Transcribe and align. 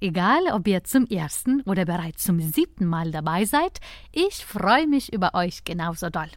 Egal, 0.00 0.40
ob 0.52 0.68
ihr 0.68 0.84
zum 0.84 1.06
ersten 1.06 1.62
oder 1.62 1.86
bereits 1.86 2.24
zum 2.24 2.40
siebten 2.40 2.84
Mal 2.84 3.12
dabei 3.12 3.46
seid, 3.46 3.80
ich 4.12 4.44
freue 4.44 4.86
mich 4.86 5.12
über 5.12 5.34
euch 5.34 5.64
genauso 5.64 6.10
doll. 6.10 6.28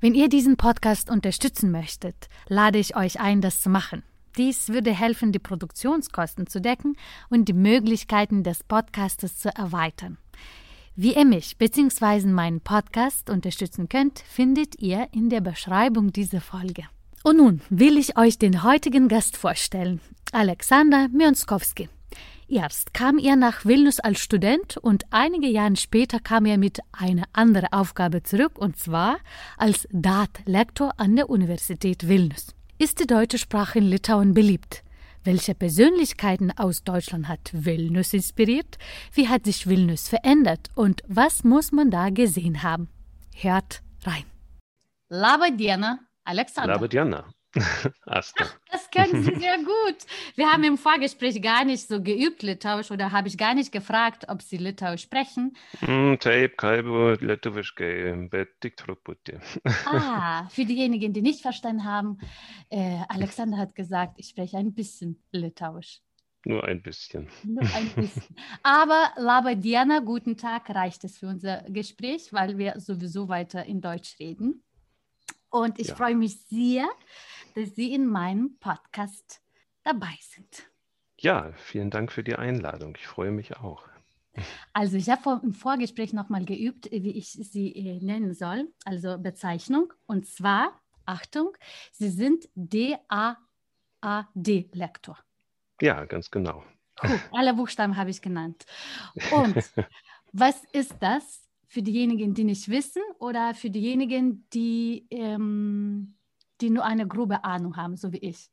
Wenn 0.00 0.14
ihr 0.14 0.28
diesen 0.28 0.56
Podcast 0.56 1.10
unterstützen 1.10 1.70
möchtet, 1.70 2.28
lade 2.48 2.78
ich 2.78 2.96
euch 2.96 3.20
ein, 3.20 3.40
das 3.40 3.60
zu 3.60 3.70
machen. 3.70 4.02
Dies 4.36 4.68
würde 4.68 4.92
helfen, 4.92 5.30
die 5.30 5.38
Produktionskosten 5.38 6.48
zu 6.48 6.60
decken 6.60 6.96
und 7.30 7.46
die 7.46 7.52
Möglichkeiten 7.52 8.42
des 8.42 8.64
Podcastes 8.64 9.38
zu 9.38 9.48
erweitern. 9.54 10.18
Wie 10.96 11.14
ihr 11.14 11.24
mich 11.24 11.56
bzw. 11.56 12.26
meinen 12.26 12.60
Podcast 12.60 13.30
unterstützen 13.30 13.88
könnt, 13.88 14.18
findet 14.18 14.80
ihr 14.80 15.08
in 15.12 15.30
der 15.30 15.40
Beschreibung 15.40 16.12
dieser 16.12 16.40
Folge. 16.40 16.84
Und 17.22 17.36
nun 17.36 17.62
will 17.70 17.96
ich 17.96 18.18
euch 18.18 18.38
den 18.38 18.64
heutigen 18.64 19.08
Gast 19.08 19.36
vorstellen, 19.36 20.00
Alexander 20.32 21.08
Mionskowski. 21.08 21.88
Erst 22.48 22.92
kam 22.92 23.18
er 23.18 23.36
nach 23.36 23.64
Vilnius 23.64 24.00
als 24.00 24.20
Student 24.20 24.76
und 24.76 25.04
einige 25.10 25.48
Jahre 25.48 25.76
später 25.76 26.20
kam 26.20 26.44
er 26.44 26.58
mit 26.58 26.80
einer 26.92 27.24
anderen 27.32 27.72
Aufgabe 27.72 28.22
zurück, 28.22 28.58
und 28.58 28.76
zwar 28.76 29.16
als 29.56 29.88
DAT-Lektor 29.92 30.92
an 30.98 31.16
der 31.16 31.30
Universität 31.30 32.06
Vilnius. 32.06 32.54
Ist 32.78 33.00
die 33.00 33.06
deutsche 33.06 33.38
Sprache 33.38 33.78
in 33.78 33.84
Litauen 33.84 34.34
beliebt? 34.34 34.82
Welche 35.22 35.54
Persönlichkeiten 35.54 36.50
aus 36.50 36.84
Deutschland 36.84 37.28
hat 37.28 37.50
Vilnius 37.52 38.12
inspiriert? 38.12 38.76
Wie 39.14 39.28
hat 39.28 39.46
sich 39.46 39.66
Vilnius 39.66 40.08
verändert? 40.08 40.68
Und 40.74 41.02
was 41.08 41.44
muss 41.44 41.72
man 41.72 41.90
da 41.90 42.10
gesehen 42.10 42.62
haben? 42.62 42.88
Hört 43.34 43.80
rein. 44.04 44.24
Laba 45.08 45.48
Diena, 45.48 46.00
Alexander. 46.24 46.74
Laba 46.74 47.33
Asta. 48.06 48.44
Das 48.70 48.90
können 48.90 49.22
Sie 49.22 49.34
sehr 49.36 49.56
gut. 49.58 49.98
Wir 50.34 50.52
haben 50.52 50.64
im 50.64 50.78
Vorgespräch 50.78 51.40
gar 51.40 51.64
nicht 51.64 51.86
so 51.86 52.02
geübt 52.02 52.42
Litauisch 52.42 52.90
oder 52.90 53.12
habe 53.12 53.28
ich 53.28 53.38
gar 53.38 53.54
nicht 53.54 53.72
gefragt, 53.72 54.26
ob 54.28 54.42
Sie 54.42 54.56
Litauisch 54.56 55.02
sprechen. 55.02 55.56
Taip, 56.20 56.56
kalbu 56.58 57.16
lietuviškai, 57.20 58.28
bet 58.30 58.60
tik 58.60 58.76
truputį. 58.76 59.38
Ah, 59.86 60.48
für 60.54 60.64
diejenigen, 60.64 61.12
die 61.12 61.22
nicht 61.22 61.42
verstanden 61.42 61.84
haben, 61.84 62.18
äh, 62.70 62.98
Alexander 63.08 63.58
hat 63.58 63.74
gesagt, 63.74 64.14
ich 64.18 64.28
spreche 64.28 64.58
ein 64.58 64.74
bisschen 64.74 65.22
Litauisch. 65.32 66.00
Nur 66.46 66.64
ein 66.64 66.82
bisschen. 66.82 67.28
Nur 67.42 67.62
ein 67.62 67.88
bisschen. 67.94 68.36
Aber 68.62 69.12
Laba 69.16 69.54
Diana, 69.54 70.00
guten 70.00 70.36
Tag, 70.36 70.68
reicht 70.70 71.04
es 71.04 71.18
für 71.18 71.28
unser 71.28 71.62
Gespräch, 71.68 72.32
weil 72.32 72.58
wir 72.58 72.78
sowieso 72.80 73.28
weiter 73.28 73.64
in 73.64 73.80
Deutsch 73.80 74.18
reden. 74.18 74.62
Und 75.48 75.78
ich 75.78 75.88
ja. 75.88 75.94
freue 75.94 76.16
mich 76.16 76.40
sehr, 76.50 76.86
dass 77.54 77.74
Sie 77.74 77.92
in 77.92 78.06
meinem 78.06 78.58
Podcast 78.58 79.40
dabei 79.82 80.14
sind. 80.20 80.68
Ja, 81.18 81.52
vielen 81.52 81.90
Dank 81.90 82.12
für 82.12 82.22
die 82.24 82.36
Einladung. 82.36 82.96
Ich 82.98 83.06
freue 83.06 83.30
mich 83.30 83.56
auch. 83.56 83.88
Also 84.72 84.96
ich 84.96 85.08
habe 85.08 85.40
im 85.42 85.54
Vorgespräch 85.54 86.12
nochmal 86.12 86.44
geübt, 86.44 86.90
wie 86.90 87.16
ich 87.16 87.28
sie 87.28 87.72
äh, 87.72 88.00
nennen 88.00 88.34
soll, 88.34 88.72
also 88.84 89.16
Bezeichnung. 89.18 89.92
Und 90.06 90.26
zwar, 90.26 90.80
Achtung, 91.06 91.56
Sie 91.92 92.10
sind 92.10 92.48
DAAD-Lektor. 92.56 93.38
Ja, 95.80 96.04
ganz 96.04 96.30
genau. 96.30 96.64
Cool, 97.02 97.20
alle 97.32 97.54
Buchstaben 97.54 97.96
habe 97.96 98.10
ich 98.10 98.20
genannt. 98.22 98.66
Und 99.32 99.54
was 100.32 100.64
ist 100.72 100.96
das 101.00 101.48
für 101.68 101.82
diejenigen, 101.82 102.34
die 102.34 102.44
nicht 102.44 102.68
wissen 102.68 103.02
oder 103.18 103.54
für 103.54 103.70
diejenigen, 103.70 104.48
die 104.52 105.06
ähm, 105.10 106.16
die 106.60 106.70
nur 106.70 106.84
eine 106.84 107.06
grobe 107.06 107.44
Ahnung 107.44 107.76
haben, 107.76 107.96
so 107.96 108.12
wie 108.12 108.18
ich. 108.18 108.50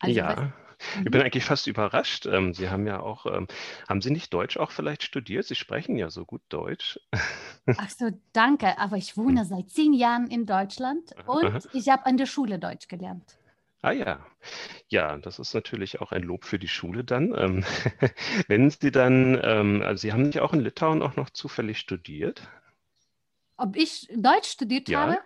Also, 0.00 0.14
ja. 0.14 0.52
Ich 0.98 1.04
bin 1.04 1.20
mhm. 1.20 1.26
eigentlich 1.26 1.44
fast 1.44 1.66
überrascht. 1.66 2.26
Ähm, 2.26 2.54
Sie 2.54 2.68
haben 2.68 2.86
ja 2.86 3.00
auch, 3.00 3.26
ähm, 3.26 3.46
haben 3.88 4.02
Sie 4.02 4.10
nicht 4.10 4.32
Deutsch 4.32 4.56
auch 4.56 4.70
vielleicht 4.70 5.02
studiert? 5.02 5.46
Sie 5.46 5.54
sprechen 5.54 5.96
ja 5.96 6.10
so 6.10 6.24
gut 6.24 6.42
Deutsch. 6.48 7.00
Ach 7.66 7.90
so, 7.90 8.10
danke. 8.32 8.78
Aber 8.78 8.96
ich 8.96 9.16
wohne 9.16 9.40
hm. 9.40 9.46
seit 9.46 9.70
zehn 9.70 9.92
Jahren 9.92 10.28
in 10.28 10.46
Deutschland 10.46 11.14
und 11.26 11.44
Aha. 11.44 11.58
ich 11.72 11.88
habe 11.88 12.06
an 12.06 12.16
der 12.16 12.26
Schule 12.26 12.58
Deutsch 12.58 12.88
gelernt. 12.88 13.36
Ah 13.82 13.92
ja, 13.92 14.24
ja, 14.88 15.18
das 15.18 15.38
ist 15.38 15.52
natürlich 15.52 16.00
auch 16.00 16.10
ein 16.10 16.22
Lob 16.22 16.44
für 16.44 16.58
die 16.58 16.68
Schule 16.68 17.04
dann. 17.04 17.34
Ähm, 17.36 17.64
wenn 18.48 18.70
Sie 18.70 18.90
dann, 18.90 19.38
also 19.38 20.00
Sie 20.00 20.12
haben 20.12 20.24
sich 20.24 20.40
auch 20.40 20.54
in 20.54 20.60
Litauen 20.60 21.02
auch 21.02 21.16
noch 21.16 21.28
zufällig 21.28 21.78
studiert? 21.78 22.48
Ob 23.58 23.76
ich 23.76 24.08
Deutsch 24.16 24.48
studiert 24.48 24.88
ja. 24.88 25.00
habe? 25.00 25.18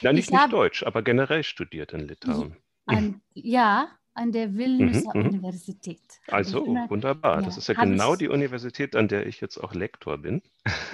Ja, 0.00 0.12
nicht, 0.12 0.30
nicht 0.30 0.52
Deutsch, 0.52 0.82
aber 0.82 1.02
generell 1.02 1.42
studiert 1.42 1.92
in 1.92 2.08
Litauen. 2.08 2.56
An, 2.86 3.20
ja, 3.34 3.88
an 4.18 4.32
der 4.32 4.56
Vilniuser 4.56 5.12
mhm, 5.14 5.20
mhm. 5.20 5.28
Universität. 5.28 6.02
Also 6.26 6.64
immer, 6.64 6.90
wunderbar. 6.90 7.36
Ja, 7.36 7.42
das 7.42 7.56
ist 7.56 7.68
ja 7.68 7.74
genau 7.74 8.14
ich, 8.14 8.18
die 8.18 8.28
Universität, 8.28 8.96
an 8.96 9.06
der 9.06 9.26
ich 9.26 9.40
jetzt 9.40 9.58
auch 9.58 9.74
Lektor 9.74 10.18
bin. 10.18 10.42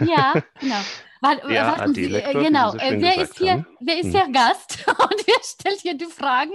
Ja, 0.00 0.34
genau. 0.60 0.80
Weil, 1.22 1.40
ja, 1.50 1.88
Sie, 1.88 2.06
Lektor, 2.06 2.42
genau. 2.42 2.74
Äh, 2.74 3.00
wer, 3.00 3.22
ist 3.22 3.38
hier, 3.38 3.64
wer 3.80 3.98
ist 3.98 4.10
hier 4.10 4.30
Gast 4.30 4.84
und 4.88 5.26
wer 5.26 5.42
stellt 5.42 5.80
hier 5.80 5.96
die 5.96 6.04
Fragen? 6.04 6.52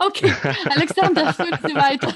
Okay, 0.00 0.34
Alexander, 0.70 1.32
führt 1.32 1.62
Sie 1.62 1.74
weiter. 1.74 2.14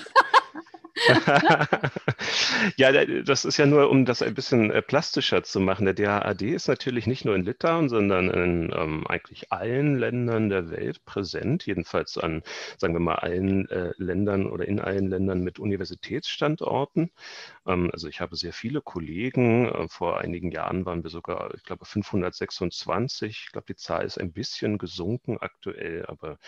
ja, 2.76 3.04
das 3.22 3.44
ist 3.44 3.58
ja 3.58 3.66
nur, 3.66 3.90
um 3.90 4.04
das 4.06 4.22
ein 4.22 4.34
bisschen 4.34 4.70
äh, 4.70 4.80
plastischer 4.80 5.42
zu 5.42 5.60
machen. 5.60 5.84
Der 5.84 5.94
DAAD 5.94 6.42
ist 6.42 6.68
natürlich 6.68 7.06
nicht 7.06 7.24
nur 7.24 7.34
in 7.34 7.42
Litauen, 7.44 7.88
sondern 7.88 8.30
in 8.30 8.72
ähm, 8.74 9.06
eigentlich 9.06 9.52
allen 9.52 9.96
Ländern 9.98 10.48
der 10.48 10.70
Welt 10.70 11.04
präsent, 11.04 11.66
jedenfalls 11.66 12.16
an, 12.16 12.42
sagen 12.78 12.94
wir 12.94 13.00
mal, 13.00 13.16
allen 13.16 13.68
äh, 13.68 13.92
Ländern 13.98 14.46
oder 14.46 14.66
in 14.66 14.80
allen 14.80 15.08
Ländern 15.08 15.42
mit 15.42 15.58
Universitätsstandorten. 15.58 17.10
Ähm, 17.66 17.90
also 17.92 18.08
ich 18.08 18.20
habe 18.20 18.36
sehr 18.36 18.52
viele 18.52 18.80
Kollegen. 18.80 19.66
Äh, 19.68 19.88
vor 19.88 20.18
einigen 20.20 20.50
Jahren 20.50 20.86
waren 20.86 21.02
wir 21.02 21.10
sogar, 21.10 21.54
ich 21.54 21.64
glaube, 21.64 21.84
526. 21.84 23.44
Ich 23.46 23.52
glaube, 23.52 23.66
die 23.68 23.76
Zahl 23.76 24.04
ist 24.06 24.18
ein 24.18 24.32
bisschen 24.32 24.78
gesunken 24.78 25.38
aktuell, 25.38 26.06
aber 26.06 26.38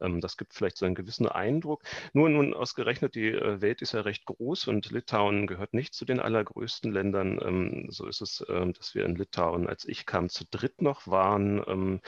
ähm, 0.00 0.20
das 0.20 0.36
gibt 0.36 0.54
vielleicht 0.54 0.76
so 0.78 0.86
einen 0.86 0.94
gewissen 0.94 1.26
Eindruck. 1.28 1.82
Nur 2.12 2.28
nun 2.28 2.54
ausgerechnet, 2.54 3.14
die 3.14 3.28
äh, 3.28 3.60
Welt 3.60 3.82
ist 3.82 3.92
ja 3.92 3.97
recht 4.04 4.24
groß 4.26 4.68
und 4.68 4.90
Litauen 4.90 5.46
gehört 5.46 5.74
nicht 5.74 5.94
zu 5.94 6.04
den 6.04 6.20
allergrößten 6.20 6.92
Ländern. 6.92 7.38
Ähm, 7.42 7.86
so 7.90 8.06
ist 8.06 8.20
es, 8.20 8.44
ähm, 8.48 8.72
dass 8.72 8.94
wir 8.94 9.04
in 9.04 9.16
Litauen, 9.16 9.68
als 9.68 9.84
ich 9.86 10.06
kam, 10.06 10.28
zu 10.28 10.44
dritt 10.50 10.82
noch 10.82 11.06
waren. 11.06 12.00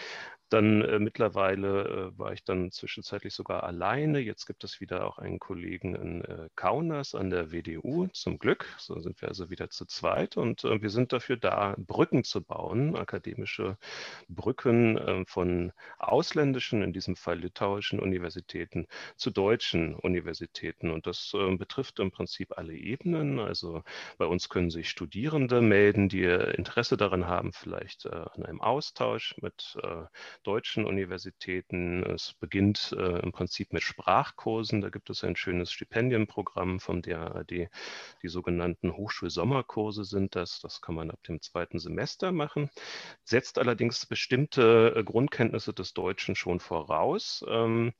Ähm, 0.52 0.60
dann 0.60 0.82
äh, 0.82 0.98
mittlerweile 0.98 2.12
äh, 2.14 2.18
war 2.18 2.32
ich 2.32 2.44
dann 2.44 2.70
zwischenzeitlich 2.70 3.34
sogar 3.34 3.64
alleine. 3.64 4.18
Jetzt 4.18 4.46
gibt 4.46 4.64
es 4.64 4.80
wieder 4.80 5.06
auch 5.06 5.18
einen 5.18 5.38
Kollegen 5.38 5.94
in 5.94 6.24
äh, 6.24 6.48
Kaunas 6.56 7.14
an 7.14 7.30
der 7.30 7.50
WDU, 7.50 8.08
zum 8.12 8.38
Glück. 8.38 8.66
So 8.78 8.98
sind 9.00 9.20
wir 9.20 9.28
also 9.28 9.50
wieder 9.50 9.70
zu 9.70 9.86
zweit 9.86 10.36
und 10.36 10.64
äh, 10.64 10.82
wir 10.82 10.90
sind 10.90 11.12
dafür 11.12 11.36
da, 11.36 11.74
Brücken 11.78 12.24
zu 12.24 12.42
bauen, 12.42 12.96
akademische 12.96 13.76
Brücken 14.28 14.98
äh, 14.98 15.24
von 15.26 15.72
ausländischen, 15.98 16.82
in 16.82 16.92
diesem 16.92 17.16
Fall 17.16 17.38
litauischen 17.38 18.00
Universitäten 18.00 18.86
zu 19.16 19.30
deutschen 19.30 19.94
Universitäten. 19.94 20.90
Und 20.90 21.06
das 21.06 21.32
äh, 21.34 21.56
betrifft 21.56 21.98
im 22.00 22.10
Prinzip 22.10 22.56
alle 22.58 22.74
Ebenen. 22.74 23.38
Also 23.38 23.82
bei 24.18 24.26
uns 24.26 24.48
können 24.48 24.70
sich 24.70 24.90
Studierende 24.90 25.60
melden, 25.60 26.08
die 26.08 26.24
Interesse 26.24 26.96
daran 26.96 27.26
haben, 27.26 27.52
vielleicht 27.52 28.06
an 28.06 28.44
einem 28.44 28.60
Austausch 28.60 29.34
mit 29.40 29.76
deutschen 30.42 30.84
Universitäten. 30.84 32.02
Es 32.02 32.34
beginnt 32.34 32.94
äh, 32.98 33.20
im 33.20 33.32
Prinzip 33.32 33.72
mit 33.72 33.82
Sprachkursen. 33.82 34.80
Da 34.80 34.90
gibt 34.90 35.10
es 35.10 35.24
ein 35.24 35.36
schönes 35.36 35.72
Stipendienprogramm 35.72 36.80
vom 36.80 37.02
DAAD. 37.02 37.68
Die 38.22 38.28
sogenannten 38.28 38.96
Hochschulsommerkurse 38.96 40.04
sind 40.04 40.36
das. 40.36 40.60
Das 40.60 40.80
kann 40.80 40.94
man 40.94 41.10
ab 41.10 41.22
dem 41.24 41.40
zweiten 41.40 41.78
Semester 41.78 42.32
machen. 42.32 42.70
Setzt 43.24 43.58
allerdings 43.58 44.06
bestimmte 44.06 44.94
äh, 44.96 45.04
Grundkenntnisse 45.04 45.72
des 45.72 45.94
Deutschen 45.94 46.36
schon 46.36 46.60
voraus. 46.60 47.44
Ähm, 47.48 47.92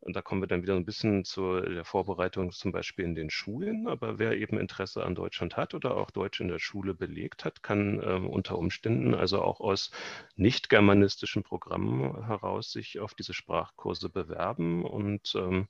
Und 0.00 0.14
da 0.14 0.22
kommen 0.22 0.40
wir 0.40 0.46
dann 0.46 0.62
wieder 0.62 0.76
ein 0.76 0.84
bisschen 0.84 1.24
zu 1.24 1.60
der 1.60 1.84
Vorbereitung 1.84 2.52
zum 2.52 2.72
Beispiel 2.72 3.04
in 3.04 3.14
den 3.14 3.30
Schulen. 3.30 3.88
Aber 3.88 4.18
wer 4.18 4.36
eben 4.36 4.58
Interesse 4.58 5.04
an 5.04 5.14
Deutschland 5.14 5.56
hat 5.56 5.74
oder 5.74 5.96
auch 5.96 6.10
Deutsch 6.10 6.40
in 6.40 6.48
der 6.48 6.58
Schule 6.58 6.94
belegt 6.94 7.44
hat, 7.44 7.62
kann 7.62 8.00
ähm, 8.04 8.28
unter 8.28 8.58
Umständen 8.58 9.14
also 9.14 9.42
auch 9.42 9.60
aus 9.60 9.90
nicht 10.36 10.68
germanistischen 10.68 11.42
Programmen 11.42 12.26
heraus 12.26 12.70
sich 12.70 13.00
auf 13.00 13.14
diese 13.14 13.34
Sprachkurse 13.34 14.08
bewerben. 14.08 14.84
Und 14.84 15.34
ähm, 15.34 15.68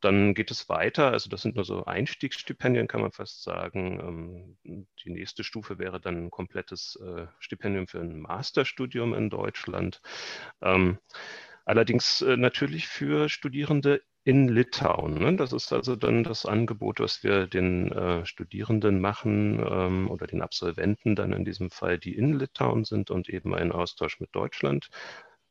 dann 0.00 0.34
geht 0.34 0.50
es 0.50 0.68
weiter. 0.68 1.10
Also 1.10 1.30
das 1.30 1.42
sind 1.42 1.56
nur 1.56 1.64
so 1.64 1.84
Einstiegsstipendien, 1.84 2.88
kann 2.88 3.00
man 3.00 3.12
fast 3.12 3.42
sagen. 3.42 4.56
Ähm, 4.64 4.86
die 5.04 5.10
nächste 5.10 5.44
Stufe 5.44 5.78
wäre 5.78 6.00
dann 6.00 6.26
ein 6.26 6.30
komplettes 6.30 6.96
äh, 6.96 7.26
Stipendium 7.38 7.86
für 7.86 8.00
ein 8.00 8.20
Masterstudium 8.20 9.14
in 9.14 9.30
Deutschland. 9.30 10.02
Ähm, 10.60 10.98
allerdings 11.64 12.22
äh, 12.22 12.36
natürlich 12.36 12.88
für 12.88 13.28
Studierende 13.28 14.02
in 14.24 14.48
Litauen. 14.48 15.14
Ne? 15.14 15.36
Das 15.36 15.52
ist 15.52 15.72
also 15.72 15.96
dann 15.96 16.22
das 16.22 16.46
Angebot, 16.46 17.00
was 17.00 17.24
wir 17.24 17.46
den 17.46 17.90
äh, 17.90 18.24
Studierenden 18.24 19.00
machen 19.00 19.58
ähm, 19.58 20.10
oder 20.10 20.26
den 20.26 20.42
Absolventen 20.42 21.16
dann 21.16 21.32
in 21.32 21.44
diesem 21.44 21.70
Fall, 21.70 21.98
die 21.98 22.14
in 22.16 22.38
Litauen 22.38 22.84
sind 22.84 23.10
und 23.10 23.28
eben 23.28 23.54
einen 23.54 23.72
Austausch 23.72 24.20
mit 24.20 24.34
Deutschland 24.34 24.90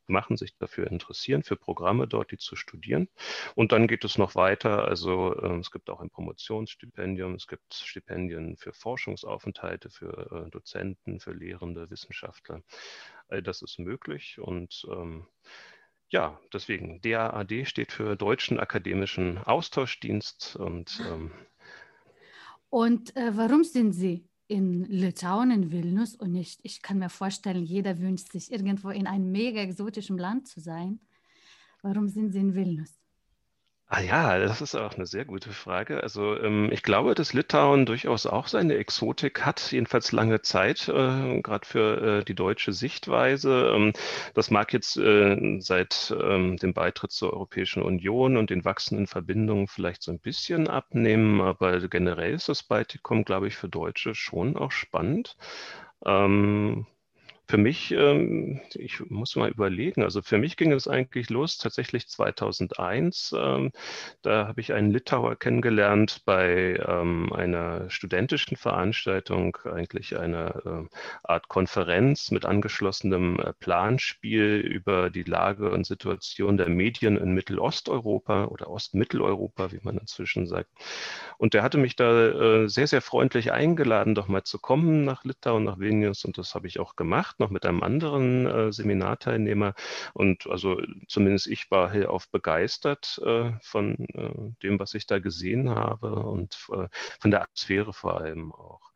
machen, 0.07 0.37
sich 0.37 0.55
dafür 0.57 0.87
interessieren, 0.87 1.43
für 1.43 1.55
Programme 1.55 2.07
dort, 2.07 2.31
die 2.31 2.37
zu 2.37 2.55
studieren. 2.55 3.07
Und 3.55 3.71
dann 3.71 3.87
geht 3.87 4.03
es 4.03 4.17
noch 4.17 4.35
weiter. 4.35 4.85
Also 4.85 5.35
äh, 5.35 5.59
es 5.59 5.71
gibt 5.71 5.89
auch 5.89 5.99
ein 5.99 6.09
Promotionsstipendium, 6.09 7.35
es 7.35 7.47
gibt 7.47 7.73
Stipendien 7.73 8.57
für 8.57 8.73
Forschungsaufenthalte, 8.73 9.89
für 9.89 10.45
äh, 10.47 10.49
Dozenten, 10.49 11.19
für 11.19 11.33
Lehrende, 11.33 11.89
Wissenschaftler. 11.89 12.61
All 13.27 13.41
das 13.41 13.61
ist 13.61 13.79
möglich 13.79 14.39
und 14.39 14.85
ähm, 14.91 15.25
ja, 16.11 16.39
deswegen, 16.53 17.01
DAAD 17.01 17.65
steht 17.65 17.91
für 17.93 18.15
Deutschen 18.15 18.59
Akademischen 18.59 19.37
Austauschdienst. 19.37 20.57
Und, 20.57 21.01
ähm, 21.09 21.31
und 22.69 23.15
äh, 23.15 23.35
warum 23.35 23.63
sind 23.63 23.93
Sie 23.93 24.27
in 24.47 24.83
Litauen, 24.83 25.51
in 25.51 25.71
Vilnius 25.71 26.15
und 26.15 26.33
nicht? 26.33 26.59
Ich 26.63 26.81
kann 26.81 26.99
mir 26.99 27.09
vorstellen, 27.09 27.63
jeder 27.63 27.97
wünscht 27.99 28.29
sich 28.31 28.51
irgendwo 28.51 28.89
in 28.89 29.07
einem 29.07 29.31
mega 29.31 29.61
exotischen 29.61 30.17
Land 30.17 30.47
zu 30.47 30.59
sein. 30.59 30.99
Warum 31.81 32.09
sind 32.09 32.31
Sie 32.33 32.39
in 32.39 32.55
Vilnius? 32.55 33.00
Ah 33.93 33.99
ja, 34.01 34.39
das 34.39 34.61
ist 34.61 34.73
auch 34.75 34.93
eine 34.95 35.05
sehr 35.05 35.25
gute 35.25 35.49
Frage. 35.51 36.01
Also 36.01 36.37
ähm, 36.41 36.71
ich 36.71 36.81
glaube, 36.81 37.13
dass 37.13 37.33
Litauen 37.33 37.85
durchaus 37.85 38.25
auch 38.25 38.47
seine 38.47 38.75
Exotik 38.75 39.45
hat, 39.45 39.71
jedenfalls 39.73 40.13
lange 40.13 40.41
Zeit, 40.41 40.87
äh, 40.87 41.41
gerade 41.41 41.65
für 41.67 42.19
äh, 42.21 42.23
die 42.23 42.33
deutsche 42.33 42.71
Sichtweise. 42.71 43.73
Ähm, 43.75 43.91
das 44.33 44.49
mag 44.49 44.71
jetzt 44.71 44.95
äh, 44.97 45.59
seit 45.59 46.15
ähm, 46.17 46.55
dem 46.55 46.73
Beitritt 46.73 47.11
zur 47.11 47.33
Europäischen 47.33 47.83
Union 47.83 48.37
und 48.37 48.49
den 48.49 48.63
wachsenden 48.63 49.07
Verbindungen 49.07 49.67
vielleicht 49.67 50.03
so 50.03 50.11
ein 50.11 50.19
bisschen 50.19 50.69
abnehmen, 50.69 51.41
aber 51.41 51.85
generell 51.89 52.33
ist 52.33 52.47
das 52.47 52.63
Baltikum, 52.63 53.25
glaube 53.25 53.47
ich, 53.49 53.57
für 53.57 53.67
Deutsche 53.67 54.15
schon 54.15 54.55
auch 54.55 54.71
spannend. 54.71 55.35
Ähm, 56.05 56.85
für 57.51 57.57
mich, 57.57 57.91
ähm, 57.91 58.61
ich 58.75 59.01
muss 59.09 59.35
mal 59.35 59.49
überlegen, 59.49 60.03
also 60.03 60.21
für 60.21 60.37
mich 60.37 60.55
ging 60.55 60.71
es 60.71 60.87
eigentlich 60.87 61.29
los 61.29 61.57
tatsächlich 61.57 62.07
2001. 62.07 63.35
Ähm, 63.37 63.73
da 64.21 64.47
habe 64.47 64.61
ich 64.61 64.71
einen 64.71 64.89
Litauer 64.89 65.35
kennengelernt 65.35 66.21
bei 66.23 66.81
ähm, 66.87 67.33
einer 67.33 67.89
studentischen 67.89 68.55
Veranstaltung, 68.55 69.57
eigentlich 69.65 70.17
eine 70.17 70.87
äh, 70.89 70.95
Art 71.23 71.49
Konferenz 71.49 72.31
mit 72.31 72.45
angeschlossenem 72.45 73.37
äh, 73.41 73.51
Planspiel 73.59 74.55
über 74.59 75.09
die 75.09 75.23
Lage 75.23 75.71
und 75.71 75.85
Situation 75.85 76.55
der 76.55 76.69
Medien 76.69 77.17
in 77.17 77.33
Mittelosteuropa 77.33 78.45
oder 78.45 78.69
Ostmitteleuropa, 78.69 79.73
wie 79.73 79.81
man 79.83 79.97
inzwischen 79.97 80.47
sagt. 80.47 80.69
Und 81.37 81.53
der 81.53 81.63
hatte 81.63 81.77
mich 81.77 81.97
da 81.97 82.27
äh, 82.63 82.69
sehr, 82.69 82.87
sehr 82.87 83.01
freundlich 83.01 83.51
eingeladen, 83.51 84.15
doch 84.15 84.29
mal 84.29 84.43
zu 84.43 84.57
kommen 84.57 85.03
nach 85.03 85.25
Litauen, 85.25 85.65
nach 85.65 85.79
Vilnius 85.79 86.23
und 86.23 86.37
das 86.37 86.55
habe 86.55 86.67
ich 86.67 86.79
auch 86.79 86.95
gemacht 86.95 87.40
noch 87.41 87.49
mit 87.49 87.65
einem 87.65 87.83
anderen 87.83 88.45
äh, 88.47 88.71
Seminarteilnehmer. 88.71 89.73
Und 90.13 90.47
also 90.47 90.81
zumindest 91.07 91.47
ich 91.47 91.69
war 91.71 91.91
hellauf 91.91 92.29
begeistert 92.29 93.21
äh, 93.25 93.51
von 93.61 93.95
äh, 94.13 94.53
dem, 94.63 94.79
was 94.79 94.93
ich 94.93 95.07
da 95.07 95.19
gesehen 95.19 95.69
habe 95.69 96.15
und 96.15 96.57
äh, 96.71 96.87
von 97.19 97.31
der 97.31 97.43
Atmosphäre 97.43 97.93
vor 97.93 98.21
allem 98.21 98.53
auch. 98.53 98.90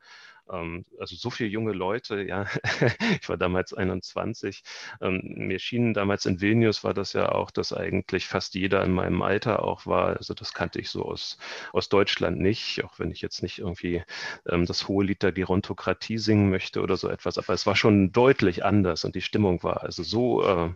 Ähm, 0.51 0.85
also 0.99 1.15
so 1.15 1.29
viele 1.29 1.49
junge 1.49 1.73
Leute, 1.73 2.21
ja, 2.21 2.45
ich 3.21 3.29
war 3.29 3.37
damals 3.37 3.73
21. 3.73 4.63
Ähm, 5.01 5.21
mir 5.23 5.59
schien 5.59 5.93
damals 5.93 6.25
in 6.25 6.41
Vilnius 6.41 6.83
war 6.83 6.93
das 6.93 7.13
ja 7.13 7.29
auch, 7.31 7.51
dass 7.51 7.73
eigentlich 7.73 8.27
fast 8.27 8.55
jeder 8.55 8.83
in 8.83 8.91
meinem 8.91 9.21
Alter 9.21 9.63
auch 9.63 9.85
war. 9.85 10.17
Also 10.17 10.33
das 10.33 10.53
kannte 10.53 10.79
ich 10.79 10.89
so 10.89 11.03
aus, 11.05 11.37
aus 11.73 11.89
Deutschland 11.89 12.39
nicht, 12.39 12.83
auch 12.83 12.99
wenn 12.99 13.11
ich 13.11 13.21
jetzt 13.21 13.41
nicht 13.43 13.59
irgendwie 13.59 14.03
ähm, 14.47 14.65
das 14.65 14.87
hohe 14.87 15.05
Lied 15.05 15.23
der 15.23 15.31
Gerontokratie 15.31 16.17
singen 16.17 16.49
möchte 16.49 16.81
oder 16.81 16.97
so 16.97 17.09
etwas. 17.09 17.37
Aber 17.37 17.53
es 17.53 17.65
war 17.65 17.75
schon 17.75 18.11
deutlich 18.11 18.63
anders 18.65 19.05
und 19.05 19.15
die 19.15 19.21
Stimmung 19.21 19.63
war 19.63 19.83
also 19.83 20.03
so, 20.03 20.43
äh, 20.43 20.73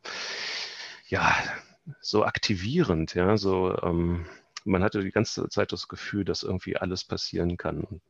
ja, 1.07 1.35
so 2.01 2.23
aktivierend, 2.25 3.15
ja, 3.15 3.37
so, 3.37 3.75
ähm, 3.81 4.25
man 4.65 4.83
hatte 4.83 5.01
die 5.03 5.11
ganze 5.11 5.49
Zeit 5.49 5.71
das 5.71 5.87
Gefühl, 5.87 6.25
dass 6.25 6.43
irgendwie 6.43 6.77
alles 6.77 7.03
passieren 7.03 7.57
kann. 7.57 8.01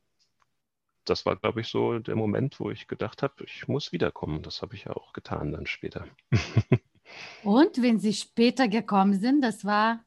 Das 1.10 1.26
war, 1.26 1.34
glaube 1.34 1.60
ich, 1.60 1.68
so 1.68 1.98
der 1.98 2.14
Moment, 2.14 2.60
wo 2.60 2.70
ich 2.70 2.86
gedacht 2.86 3.22
habe, 3.22 3.44
ich 3.44 3.66
muss 3.66 3.90
wiederkommen. 3.90 4.42
Das 4.42 4.62
habe 4.62 4.76
ich 4.76 4.84
ja 4.84 4.92
auch 4.92 5.12
getan 5.12 5.50
dann 5.50 5.66
später. 5.66 6.06
Und 7.42 7.82
wenn 7.82 7.98
Sie 7.98 8.12
später 8.12 8.68
gekommen 8.68 9.18
sind, 9.18 9.42
das 9.42 9.64
war 9.64 10.04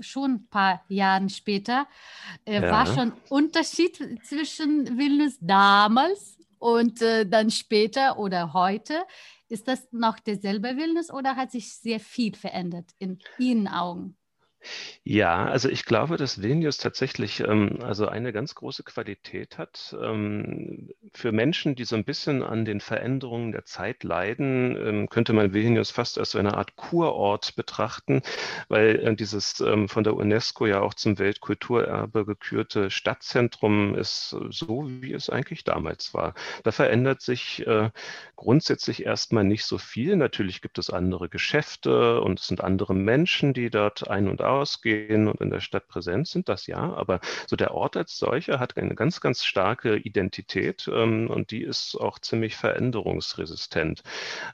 schon 0.00 0.32
ein 0.32 0.48
paar 0.48 0.82
Jahre 0.88 1.28
später, 1.28 1.86
äh, 2.46 2.62
ja. 2.62 2.70
war 2.70 2.86
schon 2.86 3.12
Unterschied 3.28 3.98
zwischen 4.24 4.98
Vilnius 4.98 5.36
damals 5.40 6.38
und 6.58 7.02
äh, 7.02 7.26
dann 7.26 7.50
später 7.50 8.18
oder 8.18 8.54
heute. 8.54 9.04
Ist 9.48 9.68
das 9.68 9.86
noch 9.92 10.18
derselbe 10.18 10.76
Vilnius 10.76 11.12
oder 11.12 11.36
hat 11.36 11.52
sich 11.52 11.74
sehr 11.74 12.00
viel 12.00 12.34
verändert 12.34 12.92
in 12.98 13.18
Ihren 13.38 13.68
Augen? 13.68 14.16
Ja, 15.04 15.46
also 15.46 15.68
ich 15.68 15.84
glaube, 15.84 16.16
dass 16.16 16.42
Vilnius 16.42 16.78
tatsächlich 16.78 17.40
ähm, 17.40 17.78
also 17.82 18.08
eine 18.08 18.32
ganz 18.32 18.54
große 18.56 18.82
Qualität 18.82 19.56
hat. 19.56 19.96
Ähm, 20.02 20.90
für 21.14 21.30
Menschen, 21.32 21.76
die 21.76 21.84
so 21.84 21.94
ein 21.96 22.04
bisschen 22.04 22.42
an 22.42 22.64
den 22.64 22.80
Veränderungen 22.80 23.52
der 23.52 23.64
Zeit 23.64 24.02
leiden, 24.02 24.76
ähm, 24.76 25.08
könnte 25.08 25.32
man 25.32 25.52
Vilnius 25.54 25.90
fast 25.92 26.18
als 26.18 26.32
so 26.32 26.38
eine 26.38 26.54
Art 26.54 26.74
Kurort 26.76 27.54
betrachten, 27.56 28.22
weil 28.68 28.96
äh, 28.96 29.14
dieses 29.16 29.60
ähm, 29.60 29.88
von 29.88 30.02
der 30.04 30.16
UNESCO 30.16 30.66
ja 30.66 30.80
auch 30.80 30.94
zum 30.94 31.18
Weltkulturerbe 31.18 32.24
gekürte 32.26 32.90
Stadtzentrum 32.90 33.94
ist 33.94 34.30
so, 34.50 34.86
wie 34.88 35.12
es 35.12 35.30
eigentlich 35.30 35.62
damals 35.64 36.14
war. 36.14 36.34
Da 36.64 36.72
verändert 36.72 37.22
sich 37.22 37.64
äh, 37.66 37.90
grundsätzlich 38.36 39.04
erstmal 39.06 39.44
nicht 39.44 39.64
so 39.64 39.78
viel. 39.78 40.16
Natürlich 40.16 40.62
gibt 40.62 40.78
es 40.78 40.90
andere 40.90 41.28
Geschäfte 41.28 42.20
und 42.20 42.40
es 42.40 42.46
sind 42.48 42.60
andere 42.62 42.94
Menschen, 42.94 43.54
die 43.54 43.70
dort 43.70 44.08
ein- 44.08 44.28
und 44.28 44.42
ausgehen 44.56 45.28
und 45.28 45.40
in 45.40 45.50
der 45.50 45.60
Stadt 45.60 45.88
präsent 45.88 46.28
sind, 46.28 46.48
das 46.48 46.66
ja, 46.66 46.78
aber 46.78 47.20
so 47.46 47.56
der 47.56 47.72
Ort 47.74 47.96
als 47.96 48.18
solcher 48.18 48.58
hat 48.58 48.76
eine 48.76 48.94
ganz, 48.94 49.20
ganz 49.20 49.44
starke 49.44 49.96
Identität 49.96 50.88
ähm, 50.92 51.28
und 51.28 51.50
die 51.50 51.62
ist 51.62 51.96
auch 51.96 52.18
ziemlich 52.18 52.56
veränderungsresistent. 52.56 54.02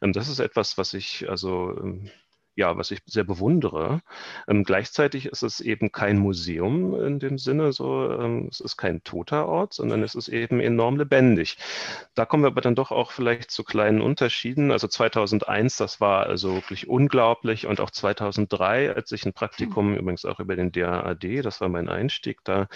Ähm, 0.01 0.13
das 0.13 0.29
ist 0.29 0.39
etwas, 0.39 0.79
was 0.79 0.95
ich 0.95 1.29
also 1.29 1.77
ähm, 1.79 2.11
ja, 2.55 2.77
was 2.77 2.91
ich 2.91 3.01
sehr 3.07 3.25
bewundere. 3.25 4.03
Ähm, 4.47 4.65
gleichzeitig 4.65 5.27
ist 5.27 5.43
es 5.43 5.61
eben 5.61 5.91
kein 5.91 6.19
Museum 6.19 6.95
in 7.01 7.19
dem 7.19 7.39
Sinne, 7.39 7.73
so 7.73 8.11
ähm, 8.11 8.49
es 8.51 8.61
ist 8.61 8.77
kein 8.77 9.03
toter 9.05 9.47
Ort, 9.47 9.73
sondern 9.75 10.03
es 10.03 10.15
ist 10.15 10.29
eben 10.29 10.61
enorm 10.61 10.97
lebendig. 10.97 11.57
Da 12.15 12.27
kommen 12.27 12.43
wir 12.43 12.49
aber 12.49 12.61
dann 12.61 12.75
doch 12.75 12.91
auch 12.91 13.11
vielleicht 13.13 13.51
zu 13.51 13.65
kleinen 13.65 14.03
Unterschieden. 14.03 14.71
Also 14.71 14.87
2001, 14.87 15.77
das 15.79 16.01
war 16.01 16.27
also 16.27 16.55
wirklich 16.55 16.89
unglaublich 16.89 17.67
und 17.67 17.81
auch 17.81 17.91
2003, 17.91 18.95
als 18.95 19.13
ich 19.13 19.25
ein 19.25 19.33
Praktikum 19.33 19.93
mhm. 19.93 19.97
übrigens 19.97 20.25
auch 20.25 20.39
über 20.39 20.57
den 20.57 20.73
DAAD, 20.73 21.43
das 21.43 21.61
war 21.61 21.69
mein 21.69 21.89
Einstieg, 21.89 22.41
da 22.45 22.69